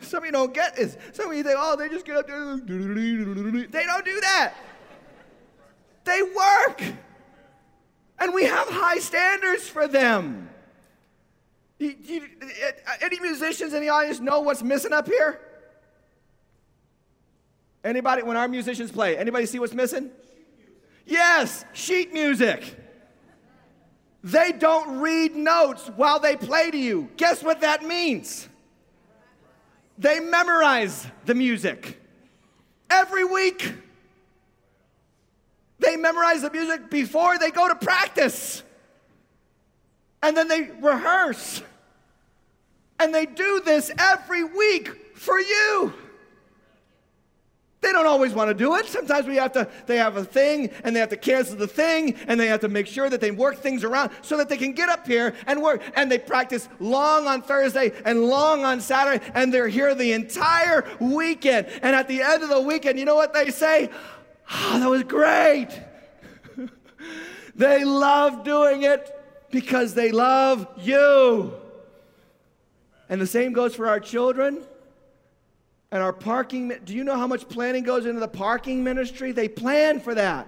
[0.01, 0.97] Some of you don't get this.
[1.13, 2.57] Some of you think, oh, they just get up there.
[2.57, 4.53] They don't do that.
[6.03, 6.81] They work.
[8.19, 10.49] And we have high standards for them.
[11.79, 15.39] Any musicians in the audience know what's missing up here?
[17.83, 20.11] Anybody, when our musicians play, anybody see what's missing?
[21.05, 22.77] Yes, sheet music.
[24.23, 27.09] They don't read notes while they play to you.
[27.17, 28.47] Guess what that means?
[30.01, 32.01] They memorize the music
[32.89, 33.71] every week.
[35.77, 38.63] They memorize the music before they go to practice.
[40.23, 41.61] And then they rehearse.
[42.99, 45.93] And they do this every week for you.
[47.91, 48.85] They don't always want to do it.
[48.85, 52.15] Sometimes we have to, they have a thing and they have to cancel the thing
[52.25, 54.71] and they have to make sure that they work things around so that they can
[54.71, 55.81] get up here and work.
[55.93, 60.87] And they practice long on Thursday and long on Saturday and they're here the entire
[61.01, 61.67] weekend.
[61.81, 63.89] And at the end of the weekend, you know what they say?
[64.49, 65.67] Oh, that was great.
[67.55, 69.13] they love doing it
[69.51, 71.53] because they love you.
[73.09, 74.63] And the same goes for our children
[75.91, 79.33] and our parking, do you know how much planning goes into the parking ministry?
[79.33, 80.47] They plan for that.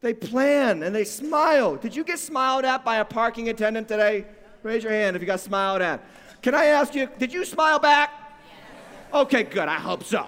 [0.00, 1.76] They plan and they smile.
[1.76, 4.24] Did you get smiled at by a parking attendant today?
[4.62, 6.04] Raise your hand if you got smiled at.
[6.40, 8.10] Can I ask you, did you smile back?
[9.12, 9.68] Okay, good.
[9.68, 10.26] I hope so.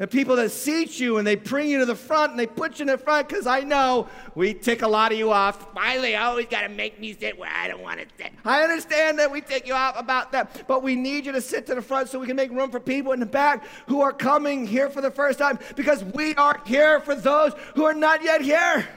[0.00, 2.78] The people that seat you and they bring you to the front and they put
[2.78, 5.74] you in the front because I know we tick a lot of you off.
[5.74, 8.32] They always got to make me sit where I don't want to sit?
[8.42, 11.66] I understand that we tick you off about that, but we need you to sit
[11.66, 14.10] to the front so we can make room for people in the back who are
[14.10, 18.22] coming here for the first time because we are here for those who are not
[18.22, 18.88] yet here.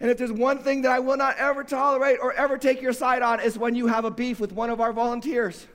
[0.00, 2.92] And if there's one thing that I will not ever tolerate or ever take your
[2.92, 5.68] side on, is when you have a beef with one of our volunteers.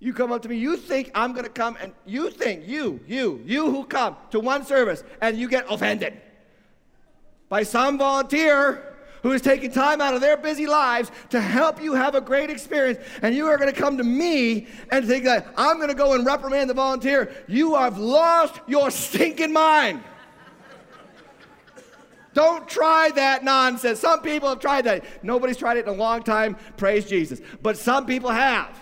[0.00, 3.00] You come up to me, you think I'm going to come, and you think, you,
[3.06, 6.20] you, you who come to one service, and you get offended
[7.48, 11.94] by some volunteer who is taking time out of their busy lives to help you
[11.94, 15.52] have a great experience, and you are going to come to me and think that
[15.56, 17.34] I'm going to go and reprimand the volunteer.
[17.48, 20.04] You have lost your stinking mind.
[22.34, 23.98] Don't try that nonsense.
[23.98, 25.24] Some people have tried that.
[25.24, 26.56] Nobody's tried it in a long time.
[26.76, 27.40] Praise Jesus.
[27.62, 28.80] But some people have.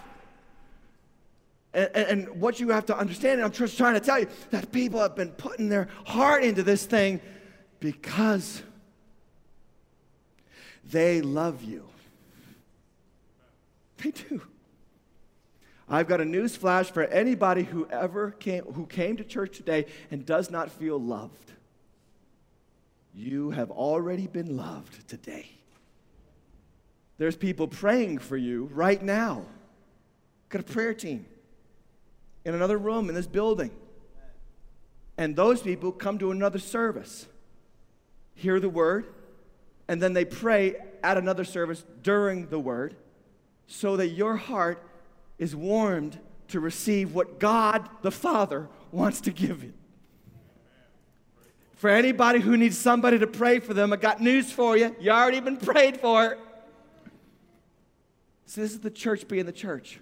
[1.77, 4.72] And, and, what you have to understand, and I'm just trying to tell you, that
[4.72, 7.20] people have been putting their heart into this thing
[7.81, 8.62] because
[10.91, 11.87] they love you.
[13.99, 14.41] They do.
[15.87, 19.85] I've got a news flash for anybody who ever came, who came to church today
[20.11, 21.53] and does not feel loved.
[23.14, 25.51] You have already been loved today.
[27.18, 29.45] There's people praying for you right now
[30.49, 31.27] got a prayer team
[32.47, 33.72] in another room in this building.
[35.18, 37.26] And those people come to another service,
[38.36, 39.07] hear the word,
[39.88, 42.94] and then they pray at another service during the word
[43.66, 44.80] so that your heart
[45.38, 49.72] is warmed to receive what God the Father wants to give you.
[51.74, 54.94] For anybody who needs somebody to pray for them, I got news for you.
[55.01, 56.38] You already been prayed for.
[58.47, 59.99] So, this is the church being the church.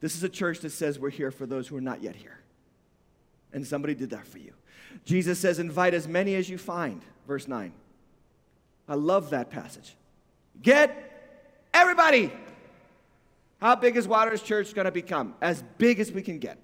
[0.00, 2.38] This is a church that says we're here for those who are not yet here.
[3.52, 4.52] And somebody did that for you.
[5.04, 7.72] Jesus says, invite as many as you find, verse 9.
[8.88, 9.96] I love that passage.
[10.62, 12.32] Get everybody.
[13.60, 15.34] How big is Waters Church going to become?
[15.40, 16.58] As big as we can get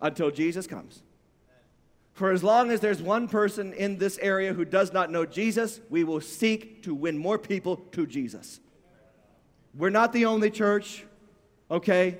[0.00, 1.02] until Jesus comes.
[2.12, 5.80] For as long as there's one person in this area who does not know Jesus,
[5.90, 8.60] we will seek to win more people to Jesus.
[9.74, 11.04] We're not the only church,
[11.70, 12.18] okay?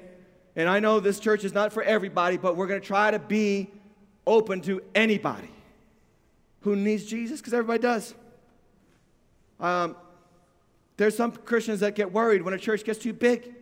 [0.57, 3.19] And I know this church is not for everybody, but we're going to try to
[3.19, 3.71] be
[4.27, 5.51] open to anybody
[6.63, 8.15] who needs Jesus, because everybody does.
[9.61, 9.95] Um,
[10.97, 13.55] there's some Christians that get worried when a church gets too big.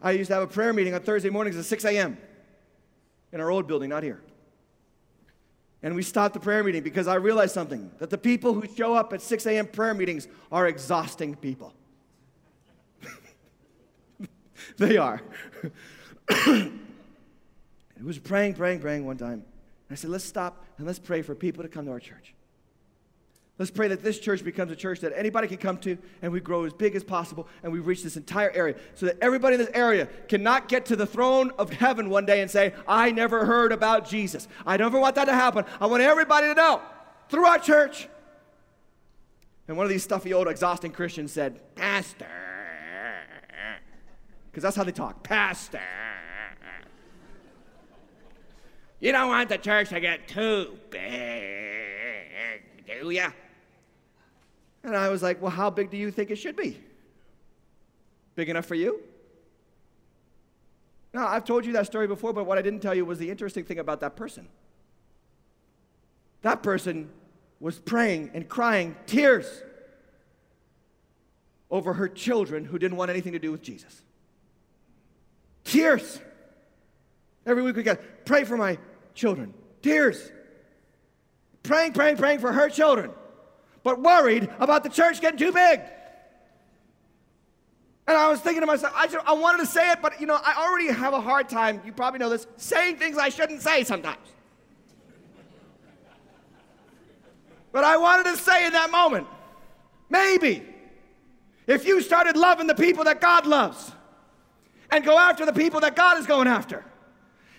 [0.00, 2.16] I used to have a prayer meeting on Thursday mornings at 6 a.m.
[3.32, 4.20] in our old building, not here.
[5.82, 8.94] And we stopped the prayer meeting because I realized something that the people who show
[8.94, 9.66] up at 6 a.m.
[9.66, 11.74] prayer meetings are exhausting people.
[14.78, 15.20] they are.
[16.28, 16.72] it
[18.02, 19.44] was praying, praying, praying one time.
[19.90, 22.34] I said, let's stop and let's pray for people to come to our church.
[23.58, 26.40] Let's pray that this church becomes a church that anybody can come to and we
[26.40, 29.60] grow as big as possible and we reach this entire area so that everybody in
[29.60, 33.44] this area cannot get to the throne of heaven one day and say, I never
[33.44, 34.48] heard about Jesus.
[34.66, 35.64] I never want that to happen.
[35.80, 36.80] I want everybody to know
[37.28, 38.08] through our church.
[39.68, 42.41] And one of these stuffy old exhausting Christians said, Pastor.
[44.52, 45.22] Because that's how they talk.
[45.22, 45.80] Pastor.
[49.00, 51.00] You don't want the church to get too big,
[52.86, 53.30] do ya?
[54.84, 56.78] And I was like, Well, how big do you think it should be?
[58.36, 59.00] Big enough for you?
[61.14, 63.30] Now, I've told you that story before, but what I didn't tell you was the
[63.30, 64.48] interesting thing about that person.
[66.42, 67.10] That person
[67.58, 69.62] was praying and crying tears
[71.70, 74.02] over her children who didn't want anything to do with Jesus.
[75.64, 76.20] Tears.
[77.46, 78.78] Every week we got, pray for my
[79.14, 79.54] children.
[79.82, 80.30] Tears.
[81.62, 83.10] Praying, praying, praying for her children
[83.82, 85.80] but worried about the church getting too big.
[88.06, 90.38] And I was thinking to myself, I, I wanted to say it, but you know,
[90.42, 93.84] I already have a hard time, you probably know this, saying things I shouldn't say
[93.84, 94.18] sometimes.
[97.70, 99.26] But I wanted to say in that moment,
[100.10, 100.62] maybe
[101.66, 103.92] if you started loving the people that God loves
[104.92, 106.84] and go after the people that God is going after,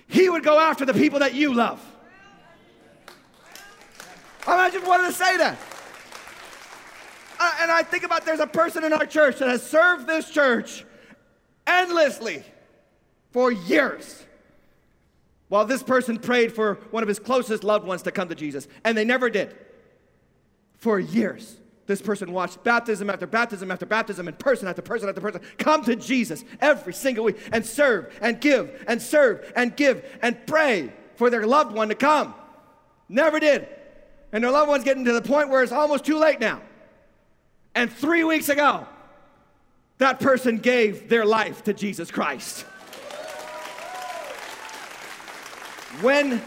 [0.08, 1.84] He would go after the people that you love.
[4.48, 5.58] I just wanted to say that
[7.62, 10.86] and I think about there's a person in our church that has served this church
[11.66, 12.44] endlessly
[13.32, 14.24] for years.
[15.50, 18.68] While this person prayed for one of his closest loved ones to come to Jesus,
[18.84, 19.56] and they never did.
[20.78, 21.56] For years,
[21.86, 25.84] this person watched baptism after baptism after baptism, and person after person after person come
[25.84, 30.94] to Jesus every single week and serve and give and serve and give and pray
[31.16, 32.34] for their loved one to come.
[33.10, 33.68] Never did.
[34.32, 36.62] And their loved one's getting to the point where it's almost too late now.
[37.76, 38.88] And three weeks ago,
[39.98, 42.62] that person gave their life to Jesus Christ.
[46.02, 46.42] When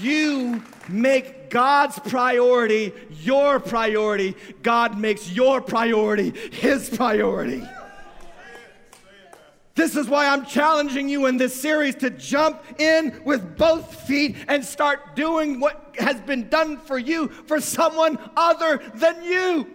[0.00, 2.92] you make God's priority
[3.26, 7.62] your priority, God makes your priority his priority.
[9.74, 14.36] This is why I'm challenging you in this series to jump in with both feet
[14.48, 19.70] and start doing what has been done for you for someone other than you.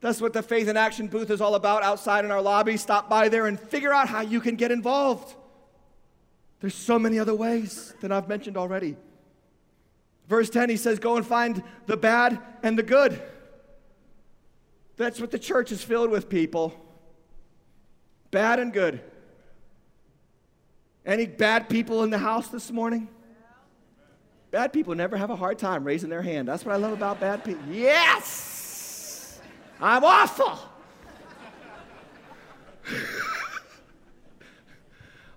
[0.00, 2.78] That's what the Faith in Action booth is all about outside in our lobby.
[2.78, 5.34] Stop by there and figure out how you can get involved.
[6.60, 8.96] There's so many other ways that I've mentioned already.
[10.28, 13.20] Verse 10, he says, Go and find the bad and the good.
[14.96, 16.72] That's what the church is filled with, people.
[18.30, 19.00] Bad and good.
[21.04, 23.08] Any bad people in the house this morning?
[24.50, 26.46] Bad people never have a hard time raising their hand.
[26.48, 27.64] That's what I love about bad people.
[27.70, 29.40] Yes!
[29.80, 30.58] I'm awful.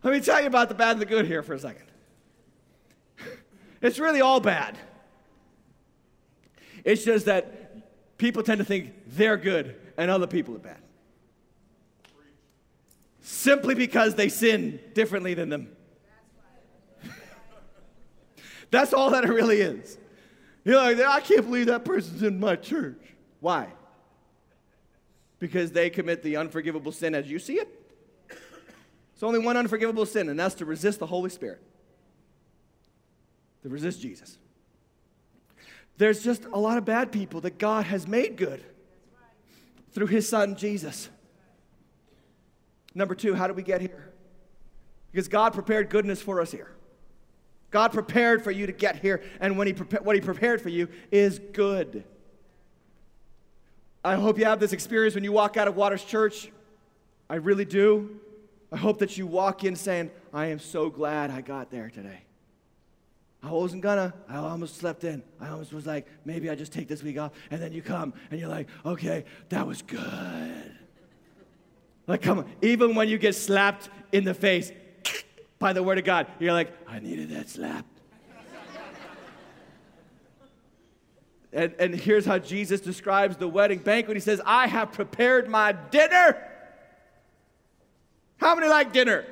[0.04, 1.87] Let me tell you about the bad and the good here for a second.
[3.82, 4.78] It's really all bad.
[6.84, 10.82] It's just that people tend to think they're good and other people are bad.
[13.22, 15.70] simply because they sin differently than them.
[18.72, 19.98] That's all that it really is.
[20.64, 23.02] You're like, I can't believe that person's in my church.
[23.40, 23.68] Why?
[25.40, 27.70] Because they commit the unforgivable sin as you see it?
[29.14, 31.62] It's only one unforgivable sin, and that's to resist the Holy Spirit,
[33.68, 34.38] to resist Jesus.
[35.98, 38.64] There's just a lot of bad people that God has made good
[39.92, 41.10] through his son Jesus.
[42.96, 44.14] Number two, how did we get here?
[45.12, 46.72] Because God prepared goodness for us here.
[47.70, 50.70] God prepared for you to get here, and when he prepa- what He prepared for
[50.70, 52.06] you is good.
[54.06, 56.50] I hope you have this experience when you walk out of Waters Church.
[57.30, 58.22] I really do.
[58.72, 62.27] I hope that you walk in saying, I am so glad I got there today.
[63.48, 64.14] I wasn't gonna.
[64.28, 65.24] I almost slept in.
[65.40, 67.32] I almost was like, maybe I just take this week off.
[67.50, 70.76] And then you come and you're like, okay, that was good.
[72.08, 72.50] Like, come on.
[72.62, 74.72] Even when you get slapped in the face,
[75.60, 76.28] by the word of God.
[76.40, 77.86] You're like, I needed that slap.
[81.54, 84.18] and, and here's how Jesus describes the wedding banquet.
[84.18, 86.38] He says, I have prepared my dinner.
[88.38, 89.26] How many like dinner?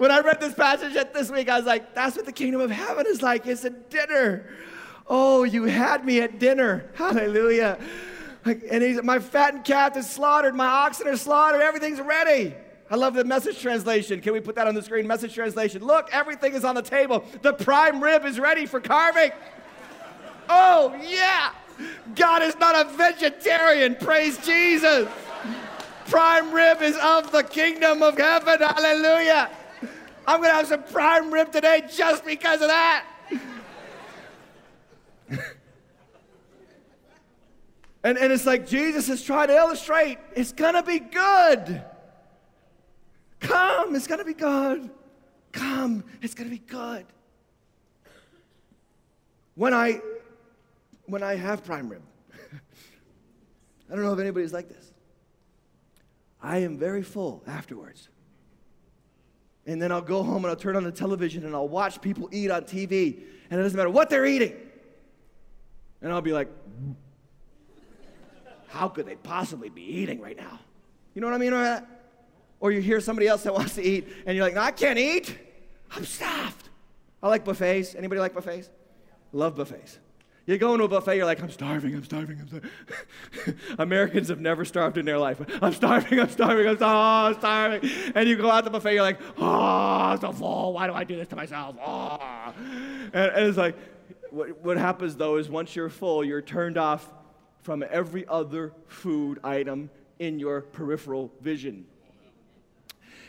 [0.00, 2.70] When I read this passage this week, I was like, that's what the kingdom of
[2.70, 3.46] heaven is like.
[3.46, 4.46] It's a dinner.
[5.06, 6.90] Oh, you had me at dinner.
[6.94, 7.78] Hallelujah.
[8.46, 12.54] And he's, my fattened calf is slaughtered, my oxen are slaughtered, everything's ready.
[12.90, 14.22] I love the message translation.
[14.22, 15.06] Can we put that on the screen?
[15.06, 15.84] Message translation.
[15.84, 17.22] Look, everything is on the table.
[17.42, 19.32] The prime rib is ready for carving.
[20.52, 21.52] Oh, yeah.
[22.16, 23.96] God is not a vegetarian.
[23.96, 25.08] Praise Jesus.
[26.08, 28.58] Prime rib is of the kingdom of heaven.
[28.58, 29.50] Hallelujah.
[30.30, 33.04] I'm going to have some prime rib today just because of that.
[38.04, 41.82] and, and it's like Jesus is trying to illustrate it's going to be good.
[43.40, 44.88] Come, it's going to be good.
[45.50, 47.06] Come, it's going to be good.
[49.56, 50.00] When I
[51.06, 52.02] when I have prime rib,
[53.90, 54.92] I don't know if anybody's like this.
[56.40, 58.08] I am very full afterwards.
[59.66, 62.28] And then I'll go home and I'll turn on the television and I'll watch people
[62.32, 64.54] eat on TV, and it doesn't matter what they're eating.
[66.02, 66.48] And I'll be like,
[68.68, 70.58] how could they possibly be eating right now?
[71.14, 71.84] You know what I mean?
[72.60, 74.98] Or you hear somebody else that wants to eat, and you're like, no, I can't
[74.98, 75.36] eat.
[75.90, 76.68] I'm stuffed.
[77.22, 77.94] I like buffets.
[77.94, 78.70] Anybody like buffets?
[79.32, 79.98] Love buffets.
[80.50, 83.60] You go into a buffet, you're like, I'm starving, I'm starving, I'm starving.
[83.78, 85.40] Americans have never starved in their life.
[85.62, 86.76] I'm starving, I'm starving, I'm,
[87.34, 87.88] starving.
[88.16, 90.72] And you go out the buffet, you're like, ah, oh, I'm so full.
[90.72, 91.76] Why do I do this to myself?
[91.80, 92.52] Oh.
[93.12, 93.76] And, and it's like,
[94.30, 97.08] what, what happens though is once you're full, you're turned off
[97.62, 99.88] from every other food item
[100.18, 101.86] in your peripheral vision.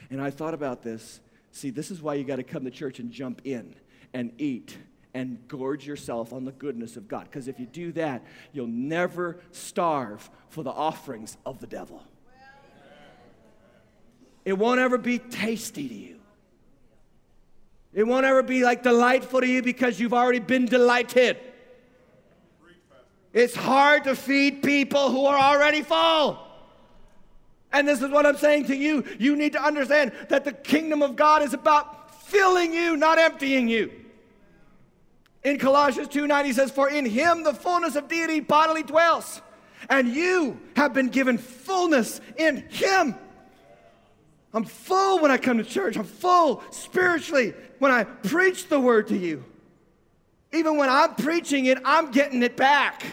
[0.10, 1.20] And I thought about this.
[1.52, 3.76] See, this is why you got to come to church and jump in
[4.12, 4.76] and eat
[5.14, 7.26] and gorge yourself on the goodness of God.
[7.26, 12.02] Because if you do that, you'll never starve for the offerings of the devil.
[14.44, 16.16] It won't ever be tasty to you.
[17.94, 21.38] It won't ever be like delightful to you because you've already been delighted.
[23.34, 26.40] It's hard to feed people who are already full.
[27.74, 29.06] And this is what I'm saying to you.
[29.20, 33.68] You need to understand that the kingdom of God is about filling you, not emptying
[33.68, 33.92] you.
[35.44, 39.42] In Colossians 2:9 he says, "For in him the fullness of deity bodily dwells,
[39.90, 43.16] and you have been given fullness in him."
[44.54, 45.98] I'm full when I come to church.
[45.98, 49.44] I'm full spiritually when I preach the word to you.
[50.52, 53.04] Even when I'm preaching it, I'm getting it back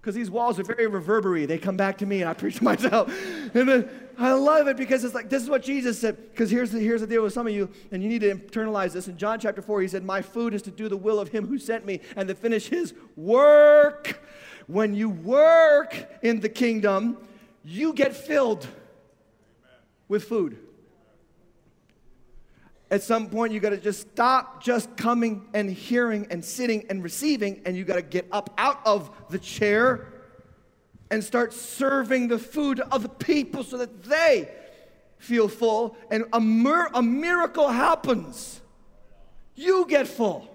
[0.00, 1.44] because these walls are very reverberary.
[1.44, 3.12] They come back to me, and I preach to myself.
[3.54, 6.16] And then I love it because it's like this is what Jesus said.
[6.30, 8.92] Because here's the, here's the deal with some of you, and you need to internalize
[8.92, 9.08] this.
[9.08, 11.46] In John chapter 4, he said, My food is to do the will of him
[11.46, 14.22] who sent me and to finish his work.
[14.66, 17.18] When you work in the kingdom,
[17.64, 18.66] you get filled
[20.08, 20.58] with food.
[22.90, 27.04] At some point, you got to just stop just coming and hearing and sitting and
[27.04, 30.08] receiving, and you got to get up out of the chair
[31.10, 34.48] and start serving the food to other people so that they
[35.18, 38.60] feel full, and a, mir- a miracle happens.
[39.54, 40.48] You get full.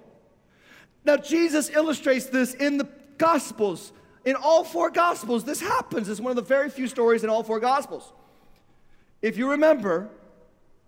[1.05, 3.93] Now, Jesus illustrates this in the Gospels.
[4.25, 6.09] In all four Gospels, this happens.
[6.09, 8.11] It's one of the very few stories in all four Gospels.
[9.21, 10.09] If you remember,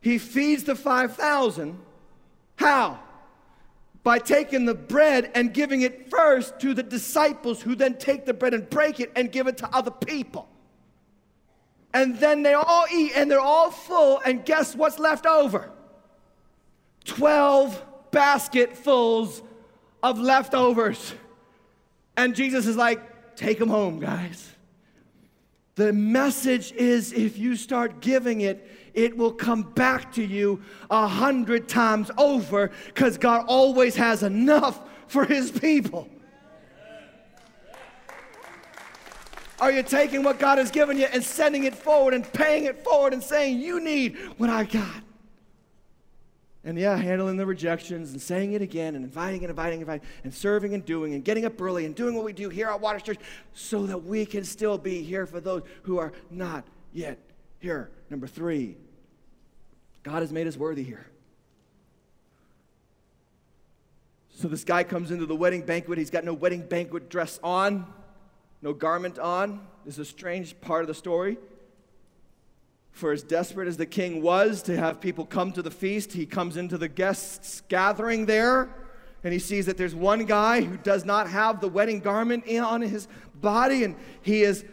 [0.01, 1.79] he feeds the 5,000.
[2.55, 2.99] How?
[4.03, 8.33] By taking the bread and giving it first to the disciples, who then take the
[8.33, 10.47] bread and break it and give it to other people.
[11.93, 15.71] And then they all eat and they're all full, and guess what's left over?
[17.05, 19.41] 12 basketfuls
[20.03, 21.13] of leftovers.
[22.15, 24.53] And Jesus is like, take them home, guys.
[25.75, 28.67] The message is if you start giving it,
[28.97, 34.81] it will come back to you a hundred times over because God always has enough
[35.07, 36.09] for his people.
[39.59, 42.83] Are you taking what God has given you and sending it forward and paying it
[42.83, 45.03] forward and saying, You need what I got?
[46.63, 50.07] And yeah, handling the rejections and saying it again and inviting and inviting and inviting
[50.23, 52.81] and serving and doing and getting up early and doing what we do here at
[52.81, 53.19] Waters Church
[53.53, 57.19] so that we can still be here for those who are not yet
[57.59, 57.89] here.
[58.09, 58.75] Number three,
[60.07, 61.05] God has made us worthy here.
[64.29, 65.97] So this guy comes into the wedding banquet.
[65.97, 67.85] He's got no wedding banquet dress on,
[68.61, 69.67] no garment on.
[69.83, 71.37] This is a strange part of the story.
[72.93, 76.25] For as desperate as the king was to have people come to the feast, he
[76.25, 78.69] comes into the guests gathering there
[79.25, 82.81] and he sees that there's one guy who does not have the wedding garment on
[82.81, 84.63] his body and he is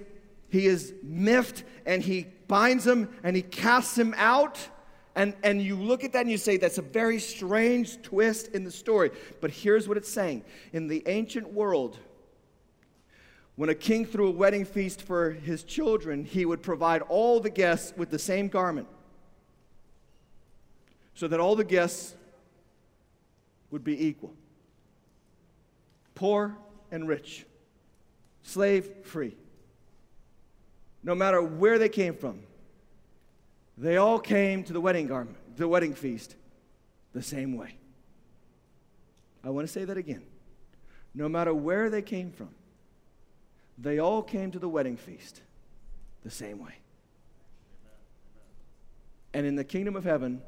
[0.49, 4.68] he is miffed and he binds him and he casts him out
[5.16, 8.64] and, and you look at that and you say that's a very strange twist in
[8.64, 9.10] the story.
[9.40, 10.44] But here's what it's saying.
[10.72, 11.98] In the ancient world
[13.56, 17.50] when a king threw a wedding feast for his children, he would provide all the
[17.50, 18.88] guests with the same garment
[21.14, 22.16] so that all the guests
[23.70, 24.34] would be equal.
[26.16, 26.56] Poor
[26.90, 27.46] and rich,
[28.42, 29.36] slave free.
[31.04, 32.40] No matter where they came from,
[33.77, 36.37] they all came to the wedding garment, the wedding feast,
[37.12, 37.77] the same way.
[39.43, 40.22] I want to say that again.
[41.14, 42.51] No matter where they came from,
[43.79, 45.41] they all came to the wedding feast
[46.22, 46.75] the same way.
[49.33, 50.41] And in the kingdom of heaven,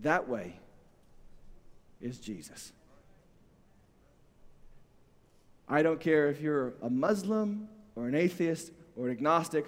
[0.00, 0.58] that way
[2.00, 2.72] is Jesus.
[5.68, 9.66] I don't care if you're a Muslim or an atheist or an agnostic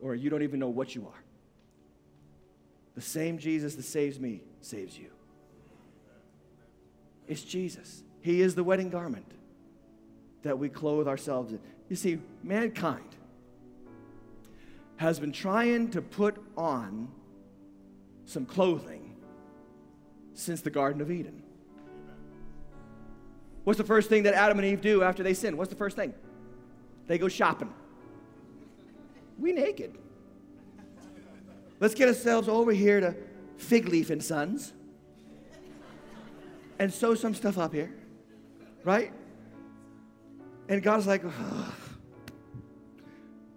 [0.00, 1.23] or you don't even know what you are.
[2.94, 5.10] The same Jesus that saves me saves you.
[7.26, 8.02] It's Jesus.
[8.20, 9.30] He is the wedding garment
[10.42, 11.60] that we clothe ourselves in.
[11.88, 13.16] You see, mankind
[14.96, 17.08] has been trying to put on
[18.26, 19.16] some clothing
[20.34, 21.42] since the Garden of Eden.
[23.64, 25.56] What's the first thing that Adam and Eve do after they sin?
[25.56, 26.14] What's the first thing?
[27.06, 27.72] They go shopping.
[29.38, 29.98] We naked.
[31.80, 33.14] Let's get ourselves over here to
[33.56, 34.72] Fig Leaf and Sons
[36.78, 37.92] and sew some stuff up here,
[38.84, 39.12] right?
[40.68, 41.72] And God's like, Ugh.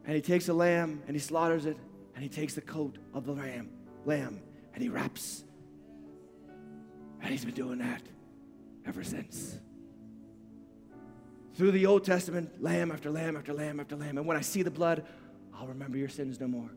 [0.06, 1.78] and he takes a lamb and he slaughters it,
[2.16, 3.70] and he takes the coat of the lamb,
[4.06, 4.42] lamb,
[4.74, 5.44] and he wraps.
[7.22, 8.02] And he's been doing that
[8.86, 9.58] ever since.
[11.56, 14.18] Through the Old Testament, lamb after lamb after lamb after lamb.
[14.18, 15.06] And when I see the blood,
[15.56, 16.70] I'll remember your sins no more.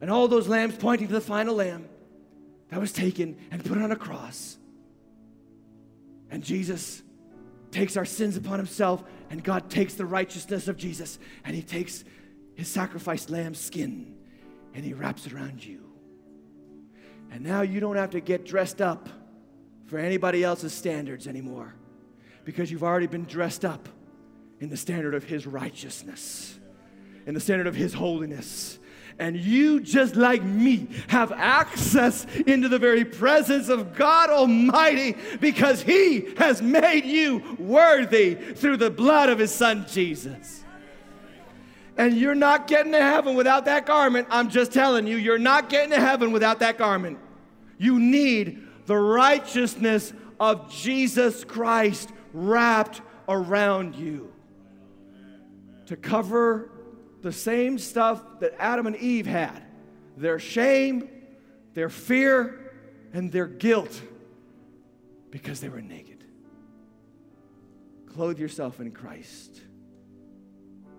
[0.00, 1.88] And all those lambs pointing to the final lamb
[2.68, 4.58] that was taken and put on a cross.
[6.30, 7.02] And Jesus
[7.70, 12.04] takes our sins upon himself, and God takes the righteousness of Jesus and he takes
[12.54, 14.16] his sacrificed lamb skin
[14.74, 15.80] and he wraps it around you.
[17.30, 19.08] And now you don't have to get dressed up
[19.86, 21.74] for anybody else's standards anymore
[22.44, 23.88] because you've already been dressed up
[24.60, 26.58] in the standard of his righteousness,
[27.26, 28.78] in the standard of his holiness
[29.18, 35.82] and you, just like me, have access into the very presence of God Almighty because
[35.82, 40.64] He has made you worthy through the blood of His Son Jesus.
[41.96, 44.26] And you're not getting to heaven without that garment.
[44.30, 47.18] I'm just telling you, you're not getting to heaven without that garment.
[47.78, 54.32] You need the righteousness of Jesus Christ wrapped around you
[55.86, 56.70] to cover
[57.24, 59.62] the same stuff that Adam and Eve had
[60.14, 61.08] their shame,
[61.72, 62.70] their fear,
[63.14, 63.98] and their guilt
[65.30, 66.22] because they were naked.
[68.06, 69.58] Clothe yourself in Christ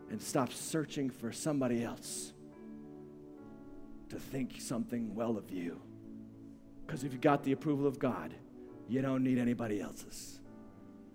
[0.09, 2.33] and stop searching for somebody else
[4.09, 5.79] to think something well of you.
[6.85, 8.33] Because if you got the approval of God,
[8.89, 10.39] you don't need anybody else's.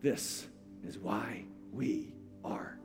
[0.02, 0.46] This
[0.84, 2.79] is why we are.